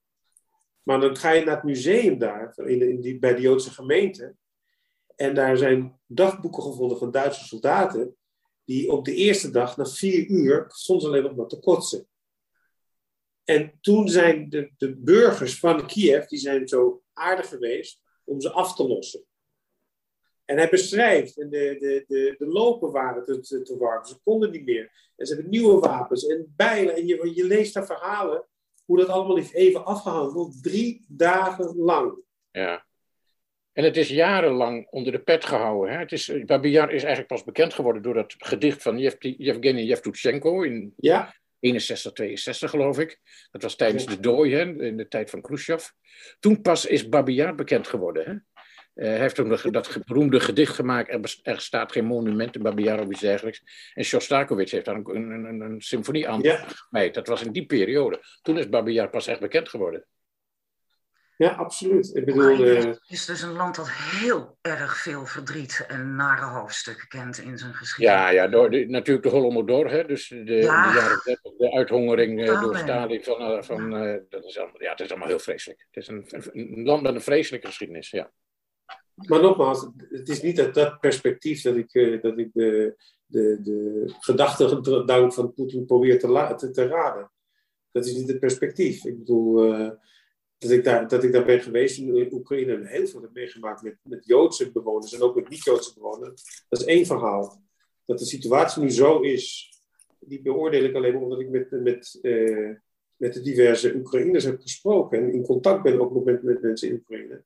Maar 0.83 0.99
dan 0.99 1.17
ga 1.17 1.31
je 1.31 1.45
naar 1.45 1.55
het 1.55 1.63
museum 1.63 2.17
daar, 2.17 2.53
in, 2.57 2.81
in 2.89 3.01
die, 3.01 3.19
bij 3.19 3.35
de 3.35 3.41
Joodse 3.41 3.71
gemeente. 3.71 4.35
En 5.15 5.33
daar 5.33 5.57
zijn 5.57 5.99
dagboeken 6.05 6.63
gevonden 6.63 6.97
van 6.97 7.11
Duitse 7.11 7.45
soldaten. 7.45 8.15
Die 8.65 8.91
op 8.91 9.05
de 9.05 9.15
eerste 9.15 9.51
dag, 9.51 9.77
na 9.77 9.85
vier 9.85 10.27
uur, 10.27 10.65
soms 10.67 11.05
alleen 11.05 11.23
nog 11.23 11.35
maar 11.35 11.47
te 11.47 11.59
kotsen. 11.59 12.07
En 13.43 13.77
toen 13.81 14.09
zijn 14.09 14.49
de, 14.49 14.71
de 14.77 14.95
burgers 14.95 15.59
van 15.59 15.87
Kiev, 15.87 16.25
die 16.25 16.39
zijn 16.39 16.67
zo 16.67 17.03
aardig 17.13 17.49
geweest 17.49 18.01
om 18.23 18.41
ze 18.41 18.51
af 18.51 18.75
te 18.75 18.87
lossen. 18.87 19.23
En 20.45 20.57
hij 20.57 20.69
beschrijft, 20.69 21.39
en 21.39 21.49
de, 21.49 21.75
de, 21.79 22.03
de, 22.07 22.35
de 22.37 22.45
lopen 22.45 22.91
waren 22.91 23.23
te, 23.23 23.39
te, 23.39 23.61
te 23.61 23.77
warm, 23.77 24.05
ze 24.05 24.15
konden 24.23 24.51
niet 24.51 24.65
meer. 24.65 25.11
En 25.15 25.25
ze 25.25 25.33
hebben 25.33 25.51
nieuwe 25.51 25.79
wapens 25.79 26.27
en 26.27 26.53
bijlen. 26.55 26.95
En 26.95 27.07
je, 27.07 27.31
je 27.35 27.45
leest 27.45 27.73
daar 27.73 27.85
verhalen 27.85 28.47
hoe 28.85 28.97
dat 28.97 29.07
allemaal 29.07 29.37
is 29.37 29.53
even 29.53 29.85
afgehandeld. 29.85 30.63
Drie 30.63 31.05
dagen 31.07 31.75
lang. 31.75 32.17
Ja. 32.51 32.85
En 33.71 33.83
het 33.83 33.97
is 33.97 34.09
jarenlang 34.09 34.87
onder 34.89 35.11
de 35.11 35.19
pet 35.19 35.45
gehouden. 35.45 35.93
Hè? 35.93 35.99
Het 35.99 36.11
is, 36.11 36.33
Babiar 36.45 36.91
is 36.91 37.01
eigenlijk 37.03 37.27
pas 37.27 37.43
bekend 37.43 37.73
geworden 37.73 38.01
door 38.01 38.13
dat 38.13 38.35
gedicht 38.37 38.81
van 38.81 38.97
Yevgeny 38.97 39.81
Yevtushenko 39.81 40.61
in 40.61 40.93
ja. 40.97 41.33
61, 41.63 42.13
62 42.13 42.69
geloof 42.69 42.99
ik. 42.99 43.19
Dat 43.51 43.61
was 43.61 43.75
tijdens 43.75 44.05
de 44.05 44.19
dooi, 44.19 44.53
hè, 44.53 44.61
in 44.61 44.97
de 44.97 45.07
tijd 45.07 45.29
van 45.29 45.41
Khrushchev. 45.41 45.87
Toen 46.39 46.61
pas 46.61 46.85
is 46.85 47.09
Babi 47.09 47.51
bekend 47.51 47.87
geworden. 47.87 48.25
Hè? 48.25 48.31
Uh, 48.95 49.09
hij 49.09 49.19
heeft 49.19 49.35
toen 49.35 49.49
dat 49.49 49.97
beroemde 50.05 50.39
gedicht 50.39 50.75
gemaakt, 50.75 51.09
er, 51.09 51.39
er 51.43 51.61
staat 51.61 51.91
geen 51.91 52.05
monument 52.05 52.55
in 52.55 52.61
Babi 52.61 52.91
of 52.91 53.09
iets 53.09 53.19
dergelijks. 53.19 53.91
En 53.93 54.03
Shostakovich 54.03 54.71
heeft 54.71 54.85
daar 54.85 54.95
een, 54.95 55.15
een, 55.15 55.45
een, 55.45 55.61
een 55.61 55.81
symfonie 55.81 56.27
aan 56.27 56.41
ja. 56.41 56.65
Dat 57.11 57.27
was 57.27 57.43
in 57.43 57.51
die 57.51 57.65
periode. 57.65 58.21
Toen 58.41 58.57
is 58.57 58.69
Babi 58.69 59.07
pas 59.07 59.27
echt 59.27 59.39
bekend 59.39 59.69
geworden. 59.69 60.05
Ja, 61.37 61.49
absoluut. 61.49 62.15
Ik 62.15 62.25
bedoel, 62.25 62.59
uh... 62.59 62.83
Het 62.83 62.99
is 63.07 63.25
dus 63.25 63.41
een 63.41 63.51
land 63.51 63.75
dat 63.75 63.89
heel 63.91 64.57
erg 64.61 64.97
veel 64.97 65.25
verdriet 65.25 65.85
en 65.87 66.15
nare 66.15 66.45
hoofdstukken 66.45 67.07
kent 67.07 67.37
in 67.37 67.57
zijn 67.57 67.73
geschiedenis. 67.73 68.21
Ja, 68.21 68.29
ja 68.29 68.47
door 68.47 68.69
de, 68.69 68.85
natuurlijk 68.87 69.25
de 69.25 69.31
Holodomor, 69.31 69.89
hè, 69.89 70.05
dus 70.05 70.27
de, 70.27 70.43
de 70.43 70.59
jaren 70.59 71.21
30, 71.23 71.53
de 71.57 71.71
uithongering 71.71 72.39
uh, 72.39 72.61
door 72.61 72.77
Stalin. 72.77 73.23
Van, 73.23 73.41
uh, 73.41 73.61
van, 73.61 73.89
dat 74.29 74.45
is 74.45 74.57
allemaal, 74.57 74.81
ja, 74.81 74.91
het 74.91 74.99
is 74.99 75.09
allemaal 75.09 75.27
heel 75.27 75.39
vreselijk. 75.39 75.85
Het 75.91 76.03
is 76.03 76.07
een, 76.07 76.25
een, 76.53 76.83
land 76.83 77.01
met 77.01 77.15
een 77.15 77.21
vreselijke 77.21 77.67
geschiedenis, 77.67 78.09
ja. 78.09 78.31
Maar 79.15 79.41
nogmaals, 79.41 79.89
het 80.09 80.29
is 80.29 80.41
niet 80.41 80.59
uit 80.59 80.73
dat 80.73 80.99
perspectief 80.99 81.61
dat 81.61 81.75
ik, 81.75 82.21
dat 82.21 82.37
ik 82.37 82.49
de, 82.53 82.95
de, 83.25 83.59
de 83.61 84.05
gedachtegang 84.19 85.33
van 85.33 85.53
Poetin 85.53 85.85
probeer 85.85 86.19
te, 86.19 86.53
te, 86.57 86.69
te, 86.69 86.87
raden. 86.87 87.31
Dat 87.91 88.05
is 88.05 88.13
niet 88.13 88.27
het 88.27 88.39
perspectief. 88.39 89.05
Ik 89.05 89.17
bedoel 89.17 89.71
dat 90.63 90.71
ik 90.71 90.83
daar, 90.83 91.07
dat 91.07 91.23
ik 91.23 91.31
daar 91.31 91.45
ben 91.45 91.61
geweest 91.61 91.97
in 91.97 92.33
Oekraïne 92.33 92.73
en 92.73 92.85
heel 92.85 93.07
veel 93.07 93.21
heb 93.21 93.33
meegemaakt 93.33 93.81
met, 93.81 93.97
met 94.01 94.25
Joodse 94.25 94.71
bewoners 94.71 95.13
en 95.13 95.21
ook 95.21 95.35
met 95.35 95.49
niet-Joodse 95.49 95.93
bewoners. 95.93 96.65
Dat 96.69 96.79
is 96.79 96.85
één 96.85 97.05
verhaal. 97.05 97.61
Dat 98.05 98.19
de 98.19 98.25
situatie 98.25 98.81
nu 98.81 98.89
zo 98.89 99.19
is, 99.19 99.73
die 100.19 100.41
beoordeel 100.41 100.83
ik 100.83 100.95
alleen 100.95 101.15
omdat 101.15 101.39
ik 101.39 101.49
met, 101.49 101.71
met, 101.71 102.19
uh, 102.21 102.75
met 103.15 103.33
de 103.33 103.41
diverse 103.41 103.95
Oekraïners 103.95 104.43
heb 104.43 104.61
gesproken 104.61 105.19
en 105.19 105.33
in 105.33 105.43
contact 105.43 105.83
ben 105.83 106.01
ook 106.01 106.13
nog 106.13 106.23
met, 106.23 106.43
met 106.43 106.61
mensen 106.61 106.87
in 106.89 106.95
Oekraïne. 106.95 107.43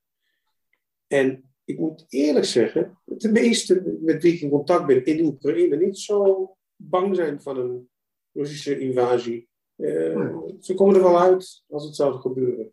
En 1.07 1.43
ik 1.65 1.79
moet 1.79 2.05
eerlijk 2.09 2.45
zeggen, 2.45 2.99
de 3.03 3.31
meesten 3.31 3.97
met 4.01 4.23
wie 4.23 4.33
ik 4.33 4.41
in 4.41 4.49
contact 4.49 4.85
ben 4.85 5.05
in 5.05 5.25
Oekraïne 5.25 5.75
niet 5.75 5.97
zo 5.97 6.51
bang 6.75 7.15
zijn 7.15 7.41
van 7.41 7.57
een 7.57 7.89
Russische 8.31 8.79
invasie. 8.79 9.49
Uh, 9.75 10.37
ze 10.59 10.73
komen 10.73 10.95
er 10.95 11.01
wel 11.01 11.19
uit 11.19 11.63
als 11.69 11.85
het 11.85 11.95
zou 11.95 12.13
gebeuren. 12.13 12.71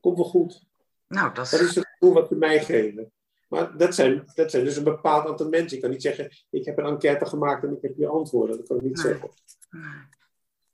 Komt 0.00 0.16
wel 0.16 0.26
goed. 0.26 0.64
Nou, 1.08 1.34
dat, 1.34 1.50
dat 1.50 1.60
is 1.60 1.74
het 1.74 1.86
gevoel 1.90 2.14
wat 2.14 2.28
ze 2.28 2.34
mij 2.34 2.64
geven. 2.64 3.12
Maar 3.48 3.76
dat 3.76 3.94
zijn, 3.94 4.24
dat 4.34 4.50
zijn 4.50 4.64
dus 4.64 4.76
een 4.76 4.84
bepaald 4.84 5.28
aantal 5.28 5.48
mensen. 5.48 5.76
Ik 5.76 5.82
kan 5.82 5.90
niet 5.90 6.02
zeggen, 6.02 6.30
ik 6.50 6.64
heb 6.64 6.78
een 6.78 6.84
enquête 6.84 7.26
gemaakt 7.26 7.64
en 7.64 7.76
ik 7.76 7.82
heb 7.82 7.96
je 7.96 8.08
antwoorden. 8.08 8.56
Dat 8.56 8.66
kan 8.66 8.76
ik 8.76 8.82
niet 8.82 9.00
zeggen. 9.00 9.30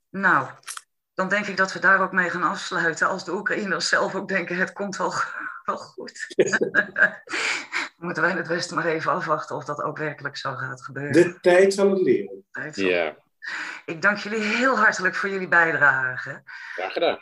Nou, 0.09 0.47
dan 1.13 1.29
denk 1.29 1.45
ik 1.45 1.57
dat 1.57 1.73
we 1.73 1.79
daar 1.79 2.01
ook 2.01 2.11
mee 2.11 2.29
gaan 2.29 2.43
afsluiten. 2.43 3.07
Als 3.07 3.25
de 3.25 3.33
Oekraïners 3.33 3.89
zelf 3.89 4.15
ook 4.15 4.27
denken, 4.27 4.55
het 4.55 4.73
komt 4.73 4.97
wel, 4.97 5.13
wel 5.65 5.77
goed. 5.77 6.27
moeten 7.97 8.23
wij 8.23 8.31
in 8.31 8.37
het 8.37 8.47
Westen 8.47 8.75
maar 8.75 8.85
even 8.85 9.11
afwachten 9.11 9.55
of 9.55 9.65
dat 9.65 9.81
ook 9.81 9.97
werkelijk 9.97 10.37
zo 10.37 10.55
gaat 10.55 10.83
gebeuren. 10.83 11.13
De 11.13 11.39
tijd 11.39 11.73
zal 11.73 11.89
het 11.89 12.01
leren. 12.01 12.45
Ja. 12.73 13.17
Ik 13.85 14.01
dank 14.01 14.17
jullie 14.17 14.41
heel 14.41 14.77
hartelijk 14.77 15.15
voor 15.15 15.29
jullie 15.29 15.47
bijdrage. 15.47 16.41
Graag 16.73 16.93
gedaan. 16.93 17.19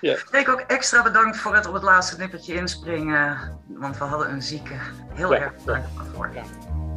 Ja. 0.00 0.16
Ik 0.30 0.48
ook 0.48 0.60
extra 0.60 1.02
bedankt 1.02 1.38
voor 1.38 1.54
het 1.54 1.66
op 1.66 1.74
het 1.74 1.82
laatste 1.82 2.16
nippertje 2.16 2.54
inspringen, 2.54 3.38
want 3.66 3.98
we 3.98 4.04
hadden 4.04 4.30
een 4.30 4.42
zieke. 4.42 4.74
Heel 5.12 5.34
erg 5.34 5.52
bedankt 5.64 5.88
daarvoor. 5.96 6.30
Ja. 6.34 6.42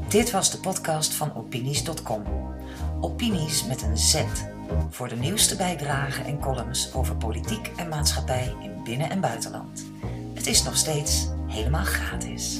Dit 0.07 0.31
was 0.31 0.51
de 0.51 0.57
podcast 0.57 1.13
van 1.13 1.36
opinies.com. 1.36 2.23
Opinies 3.01 3.65
met 3.65 3.81
een 3.81 3.97
Z. 3.97 4.23
Voor 4.89 5.07
de 5.07 5.15
nieuwste 5.15 5.55
bijdragen 5.55 6.25
en 6.25 6.39
columns 6.39 6.93
over 6.93 7.15
politiek 7.15 7.71
en 7.75 7.89
maatschappij 7.89 8.55
in 8.62 8.83
binnen- 8.83 9.09
en 9.09 9.19
buitenland. 9.19 9.86
Het 10.33 10.47
is 10.47 10.63
nog 10.63 10.77
steeds 10.77 11.27
helemaal 11.47 11.83
gratis. 11.83 12.59